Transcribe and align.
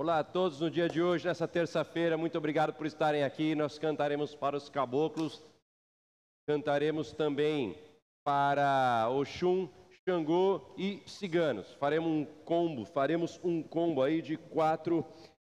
Olá 0.00 0.20
a 0.20 0.24
todos 0.24 0.60
no 0.60 0.70
dia 0.70 0.88
de 0.88 1.02
hoje, 1.02 1.26
nessa 1.26 1.48
terça-feira. 1.48 2.16
Muito 2.16 2.38
obrigado 2.38 2.72
por 2.72 2.86
estarem 2.86 3.24
aqui. 3.24 3.56
Nós 3.56 3.80
cantaremos 3.80 4.32
para 4.32 4.56
os 4.56 4.68
caboclos, 4.68 5.44
cantaremos 6.46 7.12
também 7.12 7.76
para 8.24 9.08
Oxum, 9.10 9.68
Xangô 10.04 10.72
e 10.76 11.02
Ciganos. 11.04 11.72
Faremos 11.80 12.08
um 12.08 12.24
combo, 12.44 12.84
faremos 12.84 13.40
um 13.42 13.60
combo 13.60 14.00
aí 14.00 14.22
de 14.22 14.36
quatro 14.36 15.04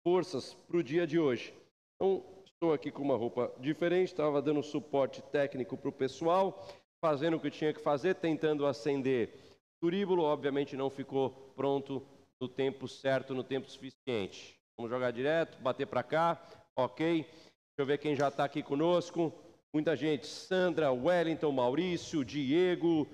forças 0.06 0.54
para 0.68 0.76
o 0.76 0.84
dia 0.84 1.08
de 1.08 1.18
hoje. 1.18 1.54
Então, 1.96 2.22
estou 2.46 2.74
aqui 2.74 2.92
com 2.92 3.02
uma 3.02 3.16
roupa 3.16 3.50
diferente, 3.62 4.10
estava 4.10 4.42
dando 4.42 4.62
suporte 4.62 5.22
técnico 5.22 5.78
para 5.78 5.88
o 5.88 5.94
pessoal, 5.94 6.68
fazendo 7.00 7.38
o 7.38 7.40
que 7.40 7.50
tinha 7.50 7.74
que 7.74 7.80
fazer, 7.80 8.16
tentando 8.16 8.66
acender 8.66 9.30
o 9.78 9.86
turíbulo. 9.86 10.24
Obviamente 10.24 10.76
não 10.76 10.90
ficou 10.90 11.30
pronto 11.56 12.06
no 12.42 12.48
tempo 12.48 12.88
certo, 12.88 13.34
no 13.34 13.44
tempo 13.44 13.70
suficiente. 13.70 14.60
Vamos 14.78 14.92
jogar 14.92 15.12
direto, 15.12 15.58
bater 15.60 15.86
para 15.86 16.04
cá, 16.04 16.42
ok. 16.76 17.24
Deixa 17.24 17.80
eu 17.80 17.86
ver 17.86 17.98
quem 17.98 18.16
já 18.16 18.28
está 18.28 18.44
aqui 18.44 18.62
conosco. 18.62 19.34
Muita 19.74 19.96
gente, 19.96 20.28
Sandra, 20.28 20.92
Wellington, 20.92 21.52
Maurício, 21.52 22.24
Diego, 22.24 23.08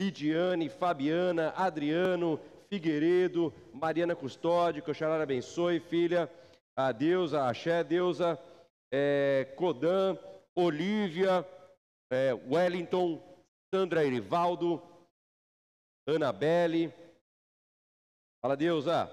Lidiane, 0.00 0.68
Fabiana, 0.68 1.52
Adriano, 1.56 2.38
Figueiredo, 2.68 3.52
Mariana 3.72 4.14
Custódio, 4.14 4.82
que 4.82 4.90
o 4.90 4.94
Xarara 4.94 5.22
abençoe, 5.22 5.80
filha, 5.80 6.30
a 6.76 6.92
Deusa, 6.92 7.42
a 7.42 7.50
Axé, 7.50 7.82
Deusa, 7.82 8.38
é, 8.92 9.52
Codan, 9.56 10.18
Olívia, 10.54 11.46
é, 12.10 12.32
Wellington, 12.34 13.20
Sandra 13.74 14.04
Erivaldo, 14.04 14.82
Anabelle, 16.06 16.92
Fala, 18.46 18.56
Deusa. 18.56 19.10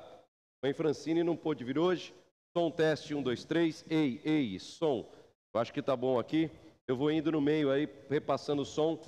Mãe 0.64 0.74
Francine 0.74 1.24
não 1.24 1.36
pôde 1.36 1.64
vir 1.64 1.80
hoje. 1.80 2.14
Som 2.56 2.70
teste, 2.70 3.16
um, 3.16 3.24
dois, 3.24 3.44
três. 3.44 3.84
Ei, 3.90 4.22
ei, 4.24 4.60
som. 4.60 5.12
Eu 5.52 5.60
acho 5.60 5.74
que 5.74 5.82
tá 5.82 5.96
bom 5.96 6.20
aqui. 6.20 6.52
Eu 6.88 6.96
vou 6.96 7.10
indo 7.10 7.32
no 7.32 7.42
meio 7.42 7.72
aí, 7.72 7.90
repassando 8.12 8.62
o 8.62 8.66
som. 8.66 9.02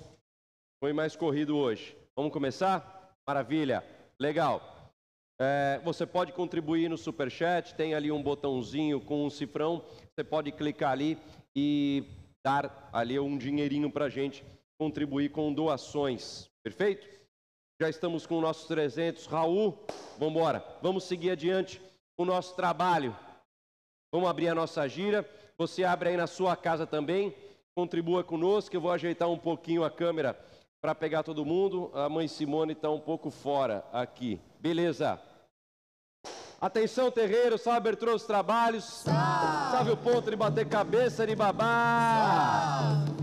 Foi 0.83 0.91
mais 0.93 1.15
corrido 1.15 1.55
hoje. 1.55 1.95
Vamos 2.15 2.33
começar? 2.33 3.15
Maravilha. 3.27 3.83
Legal. 4.19 4.89
É, 5.39 5.79
você 5.83 6.07
pode 6.07 6.33
contribuir 6.33 6.89
no 6.89 6.97
Superchat, 6.97 7.75
tem 7.75 7.93
ali 7.93 8.11
um 8.11 8.23
botãozinho 8.23 8.99
com 8.99 9.27
um 9.27 9.29
cifrão. 9.29 9.85
Você 10.15 10.23
pode 10.23 10.51
clicar 10.51 10.91
ali 10.91 11.19
e 11.55 12.03
dar 12.43 12.89
ali 12.91 13.19
um 13.19 13.37
dinheirinho 13.37 13.91
para 13.91 14.09
gente 14.09 14.43
contribuir 14.81 15.29
com 15.29 15.53
doações. 15.53 16.49
Perfeito? 16.63 17.14
Já 17.79 17.89
estamos 17.89 18.25
com 18.25 18.39
nossos 18.39 18.67
300. 18.67 19.25
Raul, 19.25 19.77
vamos 20.17 20.33
embora. 20.33 20.65
Vamos 20.81 21.03
seguir 21.03 21.31
adiante 21.31 21.81
o 22.17 22.23
nosso 22.23 22.55
trabalho. 22.55 23.15
Vamos 24.13 24.29
abrir 24.29 24.47
a 24.47 24.55
nossa 24.55 24.87
gira. 24.87 25.29
Você 25.57 25.83
abre 25.83 26.09
aí 26.09 26.17
na 26.17 26.27
sua 26.27 26.55
casa 26.55 26.87
também. 26.87 27.35
Contribua 27.75 28.23
conosco. 28.23 28.73
Eu 28.73 28.79
vou 28.79 28.91
ajeitar 28.91 29.29
um 29.29 29.37
pouquinho 29.37 29.83
a 29.83 29.91
câmera 29.91 30.39
para 30.81 30.95
pegar 30.95 31.23
todo 31.23 31.45
mundo. 31.45 31.91
A 31.93 32.07
mãe 32.07 32.29
Simone 32.29 32.71
está 32.71 32.89
um 32.89 32.99
pouco 32.99 33.29
fora 33.29 33.83
aqui. 33.91 34.39
Beleza. 34.59 35.19
Atenção, 36.61 37.11
terreiro, 37.11 37.57
salve 37.57 37.77
abertura 37.77 38.13
dos 38.13 38.25
trabalhos. 38.25 38.85
Salve. 38.85 39.91
o 39.91 39.97
ponto 39.97 40.29
de 40.29 40.37
bater 40.37 40.67
cabeça 40.67 41.27
de 41.27 41.35
babá. 41.35 43.03
Salve. 43.05 43.14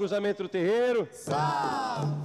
Cruzamento 0.00 0.42
do 0.44 0.48
terreiro. 0.48 1.06
Ele 1.06 2.19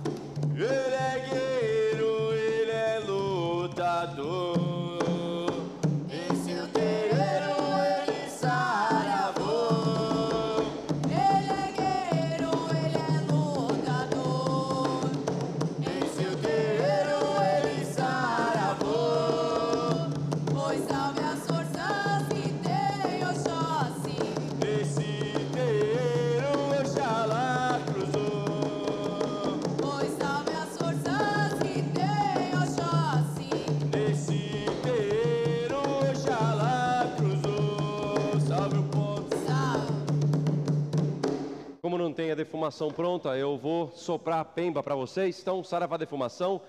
defumação 42.65 42.89
pronta, 42.89 43.37
eu 43.37 43.57
vou 43.57 43.91
soprar 43.95 44.39
a 44.39 44.45
pemba 44.45 44.81
para 44.81 44.95
vocês. 44.95 45.39
Então, 45.39 45.63
Saravá 45.63 45.97
defumação. 45.97 46.61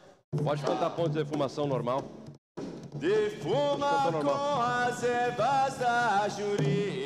Pode 0.44 0.62
cantar 0.62 0.90
ponto 0.90 1.08
de 1.10 1.24
defumação 1.24 1.66
normal. 1.66 2.02
Defuma 2.94 4.10
normal. 4.10 4.22
com 4.22 4.62
as 4.62 5.02
ervas 5.02 5.78
da 5.78 6.28
Jurema. 6.28 7.05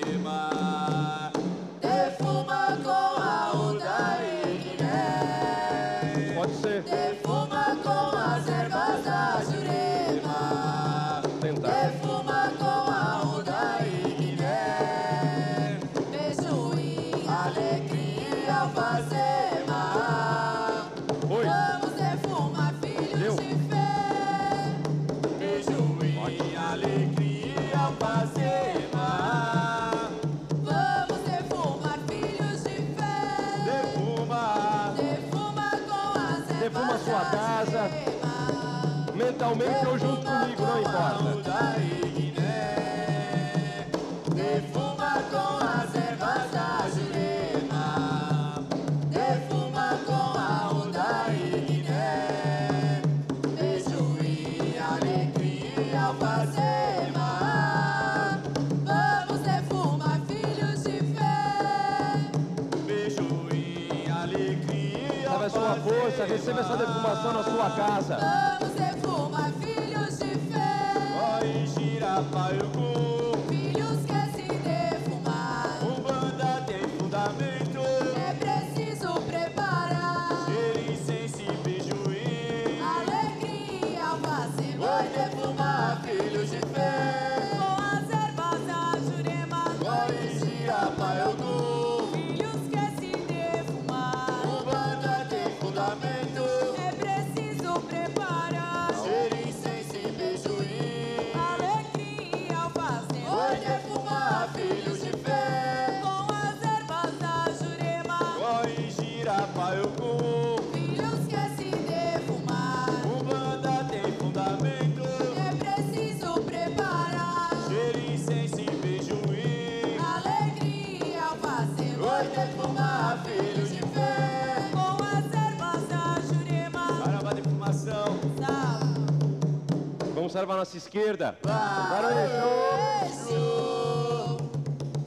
Vamos 130.30 130.38
salvar 130.42 130.59
nossa 130.59 130.77
esquerda. 130.77 131.36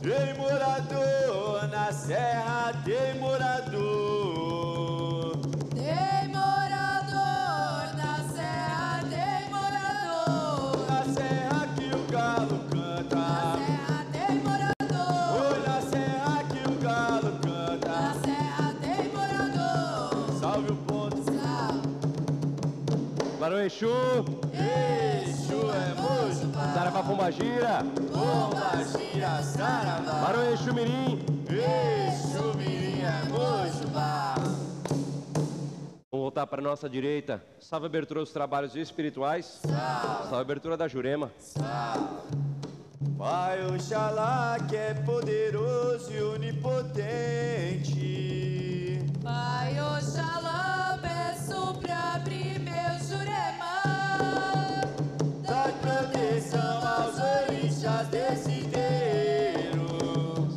Tem 0.01 0.33
morador 0.37 1.67
na 1.69 1.93
serra, 1.93 2.73
tem 2.83 3.17
morador. 3.21 3.71
Tem 5.73 6.27
morador 6.27 7.95
na 7.95 8.19
serra, 8.35 8.99
tem 9.09 9.49
morador. 9.49 10.85
Na 10.89 11.03
serra 11.13 11.67
que 11.77 11.95
o 11.95 12.03
galo 12.11 12.59
Na 12.75 12.97
canta. 12.97 13.23
serra 13.55 14.05
tem 14.11 14.35
morador. 14.39 15.23
Oi, 15.39 15.59
na 15.65 15.79
serra 15.89 16.43
que 16.51 16.61
o 16.69 16.75
galo 16.81 17.31
Na 17.31 17.39
canta. 17.39 17.95
serra 18.25 18.67
tem 18.81 19.07
morador. 19.13 20.39
Salve 20.41 20.71
o 20.71 20.75
ponto. 20.75 20.93
Exu. 23.65 23.87
Exu 23.87 24.22
Saravá 26.93 27.09
Pombagira. 27.09 27.81
Bomba, 28.13 28.71
gira, 28.85 29.41
saravá. 29.41 30.21
Barão 30.21 30.53
Exu 30.53 30.71
Mirim. 30.75 31.25
Exu, 31.49 32.55
mirim 32.55 33.01
é 33.01 33.23
mojo. 33.29 33.87
Vamos 36.11 36.21
voltar 36.25 36.45
para 36.45 36.61
a 36.61 36.63
nossa 36.63 36.87
direita. 36.87 37.43
Salve 37.59 37.87
a 37.87 37.89
abertura 37.89 38.19
dos 38.19 38.31
trabalhos 38.31 38.75
espirituais. 38.75 39.59
Salve 39.63 40.35
a 40.35 40.39
abertura 40.39 40.77
da 40.77 40.87
Jurema. 40.87 41.31
Pai 43.17 43.65
Oxalá 43.65 44.57
que 44.69 44.75
é 44.75 44.93
poderoso 44.93 46.13
e 46.13 46.21
onipotente. 46.21 48.03
Pai 49.23 49.79
Oxalá, 49.97 50.72
desse 57.83 58.63
terreiro. 58.67 59.87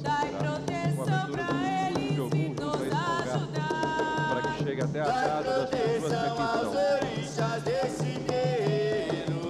Dai 0.01 0.31
proteção 0.31 1.27
do 1.27 1.39
eles 1.67 2.33
e 2.33 2.49
nos 2.51 2.83
ajudar. 2.83 4.29
Para 4.29 4.43
que 4.43 4.65
chegue 4.65 4.83
até 4.83 5.01
a 5.01 5.05
Dá 5.05 5.13
casa 5.13 5.43
das 5.43 5.71
pessoas 5.71 6.03
que 6.03 6.09
proteção 6.09 6.23
aqui 6.23 6.43
estão. 6.55 6.71
orixás 6.95 7.63
desse 7.65 8.19
terreiro. 8.21 9.43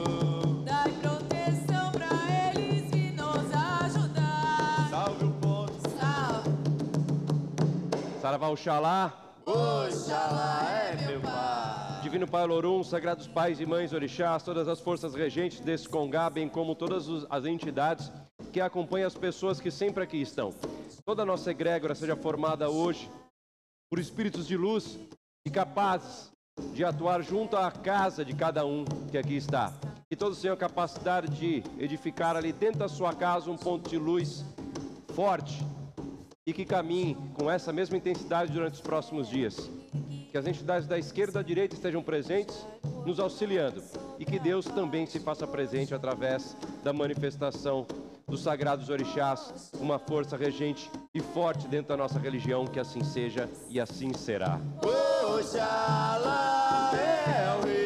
Dai 0.64 0.90
proteção 1.02 1.93
pra 1.93 2.08
eles 2.55 2.90
e 2.94 3.12
nos 3.12 3.52
ajudar. 3.84 4.88
Salve 4.90 5.25
o 5.26 5.31
ponto. 5.32 5.90
Salve, 6.00 6.50
Saravá 8.23 8.49
Oxalá. 8.49 9.12
Oxalá 9.44 10.67
é 10.70 11.06
meu 11.06 11.20
pai. 11.20 11.86
Divino 12.06 12.29
Pai 12.29 12.44
Olorum, 12.44 12.85
sagrados 12.85 13.26
pais 13.26 13.58
e 13.58 13.67
mães 13.67 13.93
orixás, 13.93 14.44
todas 14.44 14.69
as 14.69 14.79
forças 14.79 15.12
regentes 15.12 15.58
desse 15.58 15.88
congá, 15.88 16.31
bem 16.31 16.49
como 16.49 16.73
todas 16.73 17.08
as 17.29 17.44
entidades 17.44 18.12
que 18.53 18.61
acompanham 18.61 19.08
as 19.08 19.17
pessoas 19.17 19.61
que 19.61 19.73
sempre 19.73 20.05
aqui 20.05 20.19
estão. 20.23 20.55
Toda 21.05 21.25
a 21.25 21.26
nossa 21.26 21.50
egrégora 21.50 21.97
seja 21.97 22.14
formada 22.14 22.70
hoje 22.70 23.11
por 23.91 23.99
espíritos 23.99 24.47
de 24.47 24.56
luz 24.56 24.97
e 25.44 25.50
capazes 25.50 26.31
de 26.73 26.85
atuar 26.85 27.23
junto 27.23 27.56
à 27.56 27.73
casa 27.73 28.25
de 28.25 28.37
cada 28.37 28.64
um 28.64 28.85
que 29.11 29.19
aqui 29.19 29.35
está. 29.35 29.73
Que 30.09 30.14
todos 30.14 30.41
tenham 30.41 30.56
capacidade 30.56 31.26
de 31.37 31.64
edificar 31.76 32.37
ali 32.37 32.52
dentro 32.52 32.79
da 32.79 32.88
sua 32.88 33.12
casa 33.14 33.50
um 33.50 33.56
ponto 33.56 33.91
de 33.91 33.99
luz 33.99 34.44
forte 35.12 35.61
e 36.46 36.52
que 36.52 36.64
caminhe 36.64 37.16
com 37.34 37.50
essa 37.50 37.72
mesma 37.72 37.96
intensidade 37.96 38.52
durante 38.52 38.75
os 38.75 38.81
próximos 38.81 39.28
dias. 39.28 39.69
Que 40.31 40.38
as 40.38 40.46
entidades 40.46 40.87
da 40.87 40.96
esquerda 40.96 41.32
e 41.32 41.34
da 41.34 41.43
direita 41.43 41.75
estejam 41.75 42.00
presentes, 42.02 42.64
nos 43.04 43.19
auxiliando. 43.19 43.82
E 44.16 44.25
que 44.25 44.38
Deus 44.38 44.64
também 44.66 45.06
se 45.06 45.19
faça 45.19 45.44
presente 45.44 45.93
através 45.93 46.56
da 46.84 46.93
manifestação 46.93 47.84
dos 48.28 48.43
sagrados 48.43 48.88
orixás, 48.88 49.72
uma 49.81 49.98
força 49.98 50.37
regente 50.37 50.88
e 51.12 51.20
forte 51.20 51.66
dentro 51.66 51.88
da 51.88 51.96
nossa 51.96 52.19
religião, 52.19 52.64
que 52.64 52.78
assim 52.78 53.02
seja 53.02 53.49
e 53.69 53.81
assim 53.81 54.12
será. 54.14 54.60
Oxalá 55.25 56.92
é 56.94 57.82
o 57.82 57.86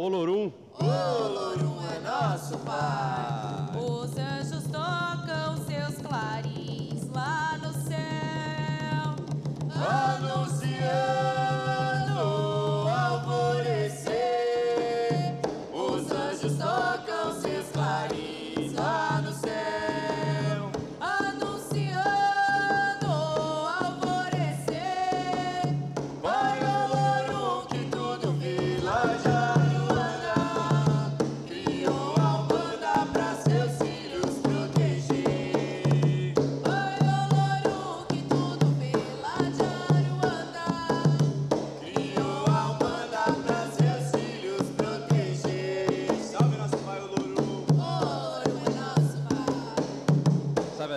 Olorum, 0.00 0.50
Olorum 0.80 1.78
é 1.94 2.00
nosso 2.00 2.58
pai. 2.58 3.43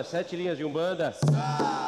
Sete 0.08 0.34
linhas 0.36 0.56
de 0.56 0.64
Umbanda? 0.64 1.12
Perguntaram 1.12 1.87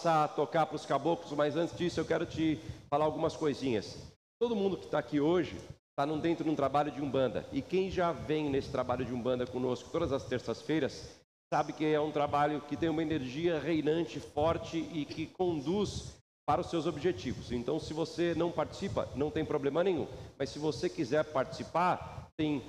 passar 0.00 0.24
a 0.24 0.28
tocar 0.28 0.64
para 0.64 0.76
os 0.76 0.86
caboclos, 0.86 1.30
mas 1.32 1.56
antes 1.56 1.76
disso 1.76 2.00
eu 2.00 2.06
quero 2.06 2.24
te 2.24 2.58
falar 2.88 3.04
algumas 3.04 3.36
coisinhas. 3.36 3.98
Todo 4.40 4.56
mundo 4.56 4.78
que 4.78 4.86
está 4.86 4.98
aqui 4.98 5.20
hoje 5.20 5.58
está 5.90 6.06
dentro 6.16 6.42
de 6.42 6.48
um 6.48 6.56
trabalho 6.56 6.90
de 6.90 7.02
Umbanda. 7.02 7.44
E 7.52 7.60
quem 7.60 7.90
já 7.90 8.10
vem 8.10 8.48
nesse 8.48 8.70
trabalho 8.70 9.04
de 9.04 9.12
Umbanda 9.12 9.46
conosco 9.46 9.90
todas 9.90 10.10
as 10.10 10.24
terças-feiras, 10.24 11.10
sabe 11.52 11.74
que 11.74 11.84
é 11.84 12.00
um 12.00 12.10
trabalho 12.10 12.62
que 12.62 12.78
tem 12.78 12.88
uma 12.88 13.02
energia 13.02 13.58
reinante, 13.58 14.18
forte 14.18 14.78
e 14.90 15.04
que 15.04 15.26
conduz 15.26 16.14
para 16.48 16.62
os 16.62 16.70
seus 16.70 16.86
objetivos. 16.86 17.52
Então, 17.52 17.78
se 17.78 17.92
você 17.92 18.34
não 18.34 18.50
participa, 18.50 19.06
não 19.14 19.30
tem 19.30 19.44
problema 19.44 19.84
nenhum. 19.84 20.08
Mas 20.38 20.48
se 20.48 20.58
você 20.58 20.88
quiser 20.88 21.24
participar, 21.24 22.30
tem 22.38 22.62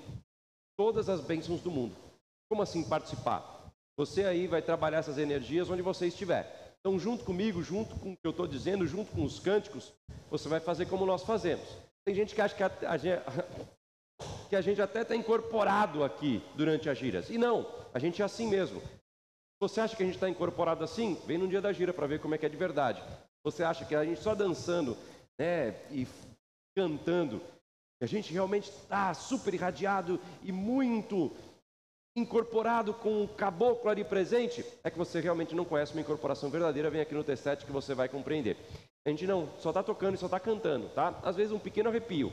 todas 0.77 1.07
as 1.07 1.21
bênçãos 1.21 1.61
do 1.61 1.71
mundo. 1.71 1.95
Como 2.49 2.61
assim 2.61 2.83
participar? 2.83 3.71
Você 3.97 4.25
aí 4.25 4.47
vai 4.47 4.61
trabalhar 4.61 4.97
essas 4.97 5.17
energias 5.17 5.69
onde 5.69 5.81
você 5.81 6.07
estiver. 6.07 6.60
Então, 6.81 6.97
junto 6.97 7.23
comigo, 7.23 7.61
junto 7.61 7.95
com 7.95 8.13
o 8.13 8.17
que 8.17 8.25
eu 8.25 8.31
estou 8.31 8.47
dizendo, 8.47 8.87
junto 8.87 9.11
com 9.11 9.23
os 9.23 9.39
cânticos, 9.39 9.93
você 10.31 10.49
vai 10.49 10.59
fazer 10.59 10.87
como 10.87 11.05
nós 11.05 11.23
fazemos. 11.23 11.67
Tem 12.03 12.15
gente 12.15 12.33
que 12.33 12.41
acha 12.41 12.55
que 12.55 12.63
a, 12.63 12.97
gente, 12.97 13.21
que 14.49 14.55
a 14.55 14.61
gente 14.61 14.81
até 14.81 15.03
está 15.03 15.15
incorporado 15.15 16.03
aqui 16.03 16.43
durante 16.55 16.89
as 16.89 16.97
giras. 16.97 17.29
E 17.29 17.37
não, 17.37 17.71
a 17.93 17.99
gente 17.99 18.21
é 18.21 18.25
assim 18.25 18.47
mesmo. 18.47 18.81
Você 19.59 19.79
acha 19.79 19.95
que 19.95 20.01
a 20.01 20.05
gente 20.07 20.15
está 20.15 20.27
incorporado 20.27 20.83
assim? 20.83 21.21
Vem 21.27 21.37
no 21.37 21.47
dia 21.47 21.61
da 21.61 21.71
gira 21.71 21.93
para 21.93 22.07
ver 22.07 22.19
como 22.19 22.33
é 22.33 22.37
que 22.39 22.47
é 22.47 22.49
de 22.49 22.57
verdade. 22.57 23.03
Você 23.43 23.63
acha 23.63 23.85
que 23.85 23.93
a 23.93 24.03
gente 24.03 24.19
só 24.19 24.33
dançando 24.33 24.97
né, 25.39 25.75
e 25.91 26.07
cantando, 26.75 27.41
a 28.01 28.07
gente 28.07 28.33
realmente 28.33 28.69
está 28.69 29.13
super 29.13 29.53
irradiado 29.53 30.19
e 30.41 30.51
muito 30.51 31.31
incorporado 32.15 32.93
com 32.93 33.23
o 33.23 33.27
caboclo 33.27 33.89
ali 33.89 34.03
presente, 34.03 34.65
é 34.83 34.89
que 34.89 34.97
você 34.97 35.19
realmente 35.19 35.55
não 35.55 35.65
conhece 35.65 35.93
uma 35.93 36.01
incorporação 36.01 36.49
verdadeira, 36.49 36.89
vem 36.89 37.01
aqui 37.01 37.13
no 37.13 37.23
T7 37.23 37.65
que 37.65 37.71
você 37.71 37.93
vai 37.93 38.09
compreender. 38.09 38.57
A 39.05 39.09
gente 39.09 39.25
não, 39.25 39.49
só 39.59 39.69
está 39.69 39.81
tocando 39.81 40.15
e 40.15 40.17
só 40.17 40.25
está 40.25 40.39
cantando, 40.39 40.89
tá? 40.89 41.19
Às 41.23 41.35
vezes 41.35 41.51
um 41.51 41.59
pequeno 41.59 41.89
arrepio, 41.89 42.31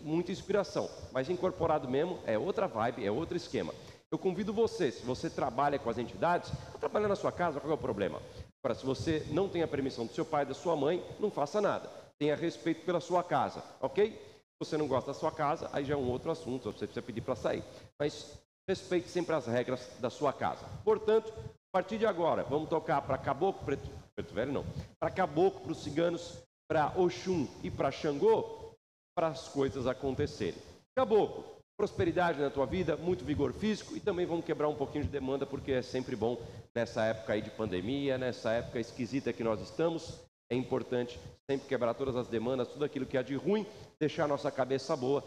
muita 0.00 0.32
inspiração, 0.32 0.90
mas 1.12 1.28
incorporado 1.28 1.88
mesmo 1.88 2.18
é 2.26 2.38
outra 2.38 2.66
vibe, 2.66 3.04
é 3.04 3.10
outro 3.10 3.36
esquema. 3.36 3.74
Eu 4.10 4.18
convido 4.18 4.52
você, 4.52 4.90
se 4.90 5.04
você 5.04 5.28
trabalha 5.28 5.78
com 5.78 5.90
as 5.90 5.98
entidades, 5.98 6.50
a 6.74 6.78
trabalhar 6.78 7.08
na 7.08 7.16
sua 7.16 7.32
casa, 7.32 7.60
qual 7.60 7.72
é 7.72 7.74
o 7.74 7.78
problema? 7.78 8.22
Agora, 8.62 8.74
se 8.78 8.86
você 8.86 9.26
não 9.30 9.48
tem 9.48 9.62
a 9.62 9.68
permissão 9.68 10.06
do 10.06 10.14
seu 10.14 10.24
pai, 10.24 10.46
da 10.46 10.54
sua 10.54 10.74
mãe, 10.74 11.04
não 11.20 11.30
faça 11.30 11.60
nada. 11.60 11.90
Tenha 12.18 12.34
respeito 12.34 12.84
pela 12.84 13.00
sua 13.00 13.22
casa, 13.22 13.62
ok? 13.80 14.12
Se 14.12 14.58
você 14.58 14.76
não 14.76 14.86
gosta 14.86 15.12
da 15.12 15.18
sua 15.18 15.32
casa, 15.32 15.68
aí 15.72 15.84
já 15.84 15.94
é 15.94 15.96
um 15.96 16.08
outro 16.08 16.30
assunto, 16.30 16.72
você 16.72 16.86
precisa 16.86 17.02
pedir 17.02 17.20
para 17.20 17.34
sair. 17.34 17.62
Mas 17.98 18.38
respeite 18.68 19.08
sempre 19.08 19.34
as 19.34 19.46
regras 19.46 19.88
da 20.00 20.10
sua 20.10 20.32
casa. 20.32 20.66
Portanto, 20.84 21.32
a 21.48 21.72
partir 21.72 21.98
de 21.98 22.06
agora, 22.06 22.42
vamos 22.44 22.68
tocar 22.68 23.02
para 23.02 23.18
Caboclo, 23.18 23.64
Preto, 23.64 23.88
Preto 24.14 24.34
Velho 24.34 24.52
não, 24.52 24.64
para 24.98 25.10
Caboclo, 25.10 25.60
para 25.60 25.72
os 25.72 25.82
ciganos, 25.82 26.38
para 26.68 26.92
Oxum 26.96 27.46
e 27.62 27.70
para 27.70 27.90
Xangô, 27.90 28.74
para 29.14 29.28
as 29.28 29.48
coisas 29.48 29.86
acontecerem. 29.86 30.60
Caboclo, 30.96 31.44
prosperidade 31.76 32.40
na 32.40 32.50
tua 32.50 32.66
vida, 32.66 32.96
muito 32.96 33.24
vigor 33.24 33.52
físico 33.52 33.96
e 33.96 34.00
também 34.00 34.24
vamos 34.24 34.44
quebrar 34.44 34.68
um 34.68 34.76
pouquinho 34.76 35.04
de 35.04 35.10
demanda, 35.10 35.44
porque 35.44 35.72
é 35.72 35.82
sempre 35.82 36.14
bom 36.14 36.40
nessa 36.74 37.04
época 37.04 37.32
aí 37.32 37.42
de 37.42 37.50
pandemia, 37.50 38.16
nessa 38.16 38.52
época 38.52 38.78
esquisita 38.78 39.32
que 39.32 39.44
nós 39.44 39.60
estamos, 39.60 40.20
é 40.50 40.54
importante 40.54 41.18
sempre 41.50 41.66
quebrar 41.66 41.94
todas 41.94 42.14
as 42.16 42.28
demandas, 42.28 42.68
tudo 42.68 42.84
aquilo 42.84 43.06
que 43.06 43.18
há 43.18 43.22
de 43.22 43.34
ruim, 43.34 43.66
deixar 43.98 44.24
a 44.24 44.28
nossa 44.28 44.50
cabeça 44.50 44.96
boa 44.96 45.24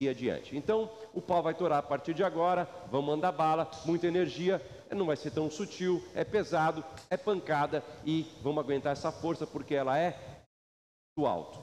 e 0.00 0.08
adiante. 0.08 0.56
Então, 0.56 0.90
o 1.12 1.20
pau 1.20 1.42
vai 1.42 1.52
torar 1.52 1.78
a 1.78 1.82
partir 1.82 2.14
de 2.14 2.24
agora, 2.24 2.66
vamos 2.90 3.06
mandar 3.06 3.32
bala, 3.32 3.70
muita 3.84 4.06
energia, 4.06 4.60
não 4.90 5.04
vai 5.04 5.16
ser 5.16 5.30
tão 5.30 5.50
sutil, 5.50 6.02
é 6.14 6.24
pesado, 6.24 6.82
é 7.10 7.18
pancada 7.18 7.84
e 8.04 8.26
vamos 8.42 8.64
aguentar 8.64 8.92
essa 8.92 9.12
força 9.12 9.46
porque 9.46 9.74
ela 9.74 9.98
é 9.98 10.18
do 11.16 11.26
alto. 11.26 11.60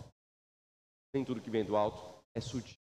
Nem 1.15 1.25
tudo 1.25 1.41
que 1.41 1.49
vem 1.49 1.65
do 1.65 1.75
alto 1.75 1.99
é 2.35 2.39
sutil. 2.39 2.77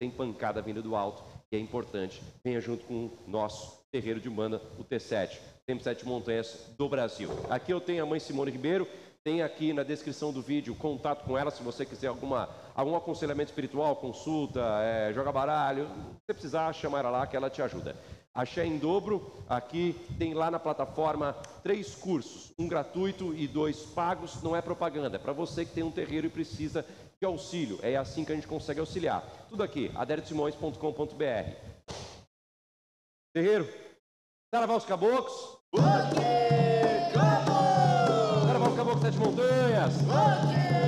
Tem 0.00 0.10
pancada 0.10 0.60
vindo 0.60 0.82
do 0.82 0.96
alto 0.96 1.22
e 1.52 1.56
é 1.56 1.58
importante. 1.58 2.20
Venha 2.44 2.60
junto 2.60 2.84
com 2.84 3.06
o 3.06 3.18
nosso 3.28 3.80
terreiro 3.92 4.20
de 4.20 4.28
Umbanda, 4.28 4.60
o 4.76 4.84
T7, 4.84 5.38
Templo 5.66 5.84
Sete 5.84 6.04
Montanhas 6.04 6.74
do 6.76 6.88
Brasil. 6.88 7.30
Aqui 7.48 7.72
eu 7.72 7.80
tenho 7.80 8.02
a 8.02 8.06
mãe 8.06 8.18
Simone 8.18 8.50
Ribeiro, 8.50 8.86
tem 9.26 9.42
aqui 9.42 9.72
na 9.72 9.82
descrição 9.82 10.32
do 10.32 10.40
vídeo 10.40 10.72
contato 10.76 11.24
com 11.24 11.36
ela 11.36 11.50
se 11.50 11.60
você 11.60 11.84
quiser 11.84 12.06
alguma, 12.06 12.48
algum 12.76 12.94
aconselhamento 12.94 13.50
espiritual, 13.50 13.96
consulta, 13.96 14.60
é, 14.84 15.12
joga 15.12 15.32
baralho. 15.32 15.88
Se 15.88 16.26
você 16.28 16.32
precisar, 16.32 16.72
chama 16.72 17.00
ela 17.00 17.10
lá 17.10 17.26
que 17.26 17.36
ela 17.36 17.50
te 17.50 17.60
ajuda. 17.60 17.96
Axé 18.32 18.64
em 18.64 18.78
dobro, 18.78 19.34
aqui 19.48 19.96
tem 20.16 20.32
lá 20.32 20.48
na 20.48 20.60
plataforma 20.60 21.32
três 21.60 21.92
cursos, 21.96 22.52
um 22.56 22.68
gratuito 22.68 23.34
e 23.34 23.48
dois 23.48 23.82
pagos, 23.82 24.40
não 24.44 24.54
é 24.54 24.62
propaganda, 24.62 25.16
é 25.16 25.18
para 25.18 25.32
você 25.32 25.64
que 25.64 25.72
tem 25.72 25.82
um 25.82 25.90
terreiro 25.90 26.28
e 26.28 26.30
precisa 26.30 26.86
de 27.20 27.26
auxílio, 27.26 27.80
é 27.82 27.96
assim 27.96 28.24
que 28.24 28.30
a 28.30 28.34
gente 28.36 28.46
consegue 28.46 28.78
auxiliar. 28.78 29.24
Tudo 29.48 29.64
aqui, 29.64 29.90
aderitosimões.com.br. 29.96 31.50
Terreiro, 33.34 33.68
Saravá 34.54 34.76
os 34.76 34.84
caboclos. 34.84 35.58
Sete 35.74 37.35
montanhas. 39.18 40.85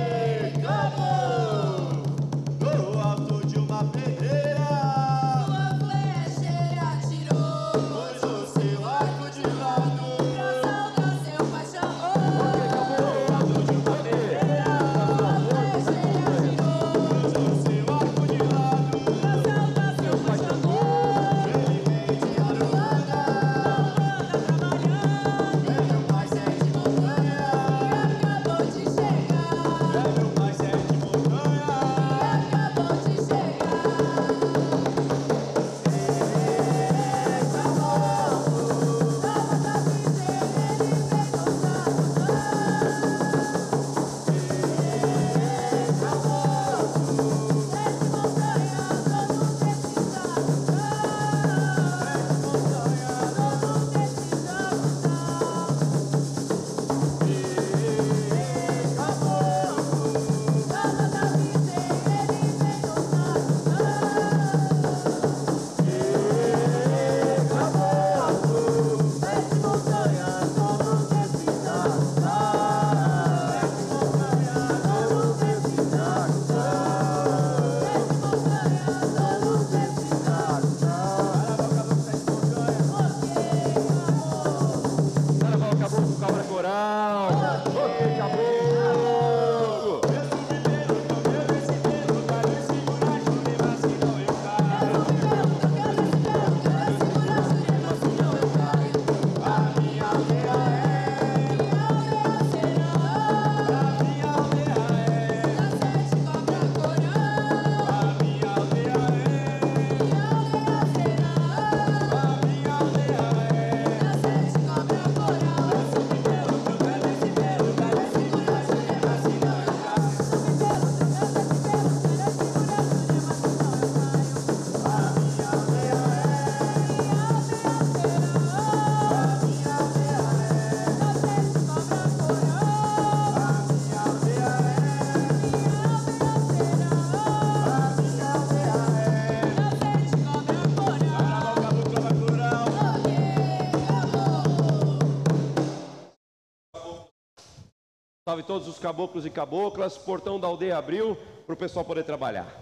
Salve 148.29 148.43
todos 148.43 148.67
os 148.67 148.77
caboclos 148.77 149.25
e 149.25 149.29
caboclas. 149.31 149.97
Portão 149.97 150.39
da 150.39 150.45
aldeia 150.45 150.77
abriu 150.77 151.17
para 151.47 151.53
o 151.55 151.57
pessoal 151.57 151.83
poder 151.83 152.03
trabalhar. 152.03 152.58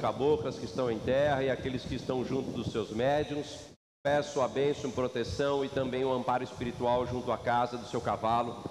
Caboclas 0.00 0.58
que 0.58 0.64
estão 0.64 0.90
em 0.90 0.98
terra 0.98 1.42
e 1.42 1.50
aqueles 1.50 1.84
que 1.84 1.94
estão 1.94 2.24
junto 2.24 2.50
dos 2.50 2.72
seus 2.72 2.90
médiuns. 2.90 3.70
Peço 4.02 4.40
a 4.40 4.48
bênção, 4.48 4.90
proteção 4.90 5.64
e 5.64 5.68
também 5.68 6.04
o 6.04 6.12
amparo 6.12 6.42
espiritual 6.42 7.06
junto 7.06 7.30
à 7.30 7.36
casa 7.36 7.76
do 7.76 7.86
seu 7.86 8.00
cavalo. 8.00 8.64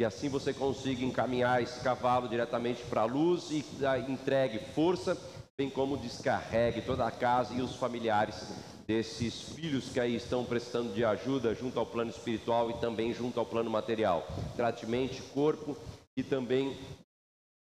E 0.00 0.04
assim 0.04 0.28
você 0.28 0.52
consiga 0.52 1.04
encaminhar 1.04 1.62
esse 1.62 1.80
cavalo 1.80 2.26
diretamente 2.26 2.82
para 2.84 3.02
a 3.02 3.04
luz 3.04 3.50
e 3.50 3.64
entregue 4.08 4.58
força, 4.74 5.16
bem 5.58 5.68
como 5.68 5.98
descarregue 5.98 6.80
toda 6.80 7.06
a 7.06 7.10
casa 7.10 7.54
e 7.54 7.60
os 7.60 7.76
familiares 7.76 8.48
desses 8.86 9.42
filhos 9.50 9.90
que 9.90 10.00
aí 10.00 10.16
estão 10.16 10.44
prestando 10.44 10.92
de 10.92 11.04
ajuda 11.04 11.54
junto 11.54 11.78
ao 11.78 11.86
plano 11.86 12.10
espiritual 12.10 12.70
e 12.70 12.74
também 12.74 13.12
junto 13.12 13.38
ao 13.38 13.46
plano 13.46 13.70
material. 13.70 14.26
Trate 14.56 14.86
mente, 14.86 15.22
corpo 15.34 15.76
e 16.16 16.22
também 16.22 16.76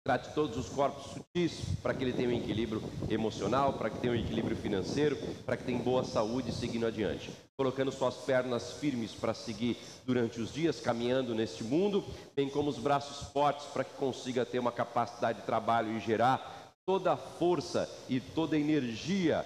Trate 0.09 0.33
todos 0.33 0.57
os 0.57 0.69
corpos 0.69 1.11
sutis 1.11 1.61
para 1.83 1.93
que 1.93 2.03
ele 2.03 2.13
tenha 2.13 2.29
um 2.29 2.33
equilíbrio 2.33 2.81
emocional, 3.11 3.73
para 3.73 3.91
que 3.91 3.99
tenha 3.99 4.11
um 4.11 4.15
equilíbrio 4.15 4.57
financeiro, 4.57 5.15
para 5.45 5.55
que 5.55 5.65
tenha 5.65 5.77
boa 5.77 6.03
saúde 6.03 6.51
seguindo 6.51 6.87
adiante. 6.87 7.31
Colocando 7.55 7.91
suas 7.91 8.15
pernas 8.15 8.71
firmes 8.71 9.11
para 9.11 9.35
seguir 9.35 9.77
durante 10.07 10.41
os 10.41 10.51
dias, 10.51 10.79
caminhando 10.79 11.35
neste 11.35 11.63
mundo, 11.63 12.03
bem 12.35 12.49
como 12.49 12.71
os 12.71 12.79
braços 12.79 13.27
fortes 13.27 13.67
para 13.67 13.83
que 13.83 13.93
consiga 13.97 14.47
ter 14.47 14.57
uma 14.57 14.71
capacidade 14.71 15.41
de 15.41 15.45
trabalho 15.45 15.95
e 15.95 15.99
gerar 15.99 16.73
toda 16.87 17.13
a 17.13 17.15
força 17.15 17.87
e 18.09 18.19
toda 18.19 18.55
a 18.55 18.59
energia 18.59 19.45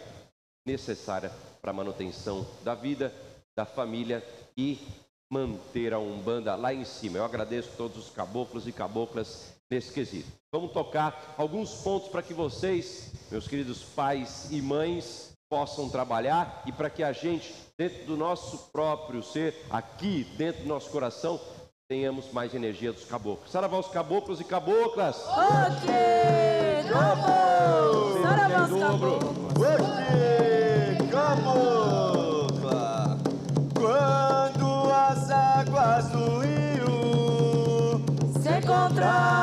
necessária 0.65 1.30
para 1.62 1.71
a 1.71 1.73
manutenção 1.73 2.47
da 2.63 2.73
vida, 2.73 3.13
da 3.54 3.65
família 3.65 4.26
e 4.56 4.80
manter 5.30 5.93
a 5.93 5.99
Umbanda 5.99 6.56
lá 6.56 6.73
em 6.73 6.86
cima. 6.86 7.17
Eu 7.17 7.26
agradeço 7.26 7.71
todos 7.76 7.97
os 7.97 8.10
caboclos 8.10 8.65
e 8.65 8.71
caboclas 8.71 9.52
nesse 9.71 9.91
quesito. 9.91 10.32
Vamos 10.52 10.71
tocar 10.71 11.34
alguns 11.38 11.73
pontos 11.76 12.10
para 12.10 12.21
que 12.21 12.34
vocês, 12.34 13.12
meus 13.32 13.47
queridos 13.47 13.82
pais 13.84 14.47
e 14.52 14.62
mães, 14.62 15.32
possam 15.49 15.88
trabalhar 15.88 16.63
e 16.65 16.71
para 16.71 16.89
que 16.89 17.04
a 17.04 17.12
gente, 17.12 17.54
dentro 17.78 18.06
do 18.06 18.17
nosso 18.17 18.71
próprio 18.71 19.21
ser, 19.21 19.56
aqui 19.69 20.23
dentro 20.38 20.63
do 20.63 20.67
nosso 20.67 20.89
coração, 20.89 21.39
tenhamos 21.88 22.32
mais 22.32 22.56
energia 22.56 22.91
dos 22.91 23.06
caboclos. 23.06 23.52
Saravá 23.52 23.78
os 23.78 23.88
caboclos 23.88 24.41
e 24.41 24.43
caboclas! 24.43 25.23
Ok, 25.28 25.93
caboclo. 26.91 28.21
Saravá 28.23 28.63
os 28.63 28.80
caboclos. 28.80 29.38
Ok, 29.58 31.08
cabocla! 31.12 33.19
Quando 33.76 34.91
as 34.91 35.30
águas 35.30 36.08
do 36.10 36.39
rio 36.39 38.02
Se 38.41 38.49
encontrarem 38.58 39.42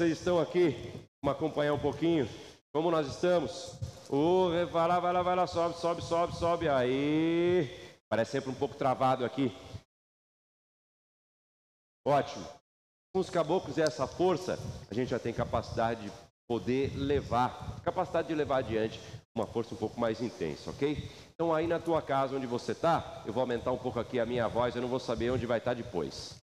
vocês 0.00 0.16
estão 0.16 0.40
aqui. 0.40 0.70
Vamos 1.22 1.36
acompanhar 1.36 1.74
um 1.74 1.78
pouquinho. 1.78 2.26
Como 2.72 2.90
nós 2.90 3.06
estamos? 3.06 3.78
Ô, 4.08 4.48
vai 4.72 4.88
lá, 4.88 4.98
vai 4.98 5.12
lá, 5.12 5.22
vai 5.22 5.36
lá, 5.36 5.46
sobe, 5.46 5.76
sobe, 5.76 6.00
sobe, 6.00 6.34
sobe. 6.36 6.68
Aí. 6.70 7.68
Parece 8.08 8.30
sempre 8.30 8.48
um 8.48 8.54
pouco 8.54 8.74
travado 8.74 9.26
aqui. 9.26 9.54
Ótimo. 12.06 12.46
Com 13.12 13.20
os 13.20 13.28
caboclos 13.28 13.76
e 13.76 13.82
essa 13.82 14.06
força, 14.06 14.58
a 14.90 14.94
gente 14.94 15.10
já 15.10 15.18
tem 15.18 15.34
capacidade 15.34 16.04
de 16.04 16.12
poder 16.48 16.96
levar, 16.96 17.82
capacidade 17.82 18.28
de 18.28 18.34
levar 18.34 18.60
adiante 18.60 18.98
uma 19.36 19.46
força 19.46 19.74
um 19.74 19.78
pouco 19.78 20.00
mais 20.00 20.22
intensa, 20.22 20.70
ok? 20.70 20.96
Então 21.34 21.52
aí 21.52 21.66
na 21.66 21.78
tua 21.78 22.00
casa 22.00 22.34
onde 22.34 22.46
você 22.46 22.72
está, 22.72 23.22
eu 23.26 23.34
vou 23.34 23.42
aumentar 23.42 23.70
um 23.70 23.78
pouco 23.78 24.00
aqui 24.00 24.18
a 24.18 24.24
minha 24.24 24.48
voz, 24.48 24.74
eu 24.74 24.80
não 24.80 24.88
vou 24.88 24.98
saber 24.98 25.30
onde 25.30 25.44
vai 25.44 25.58
estar 25.58 25.74
depois. 25.74 26.40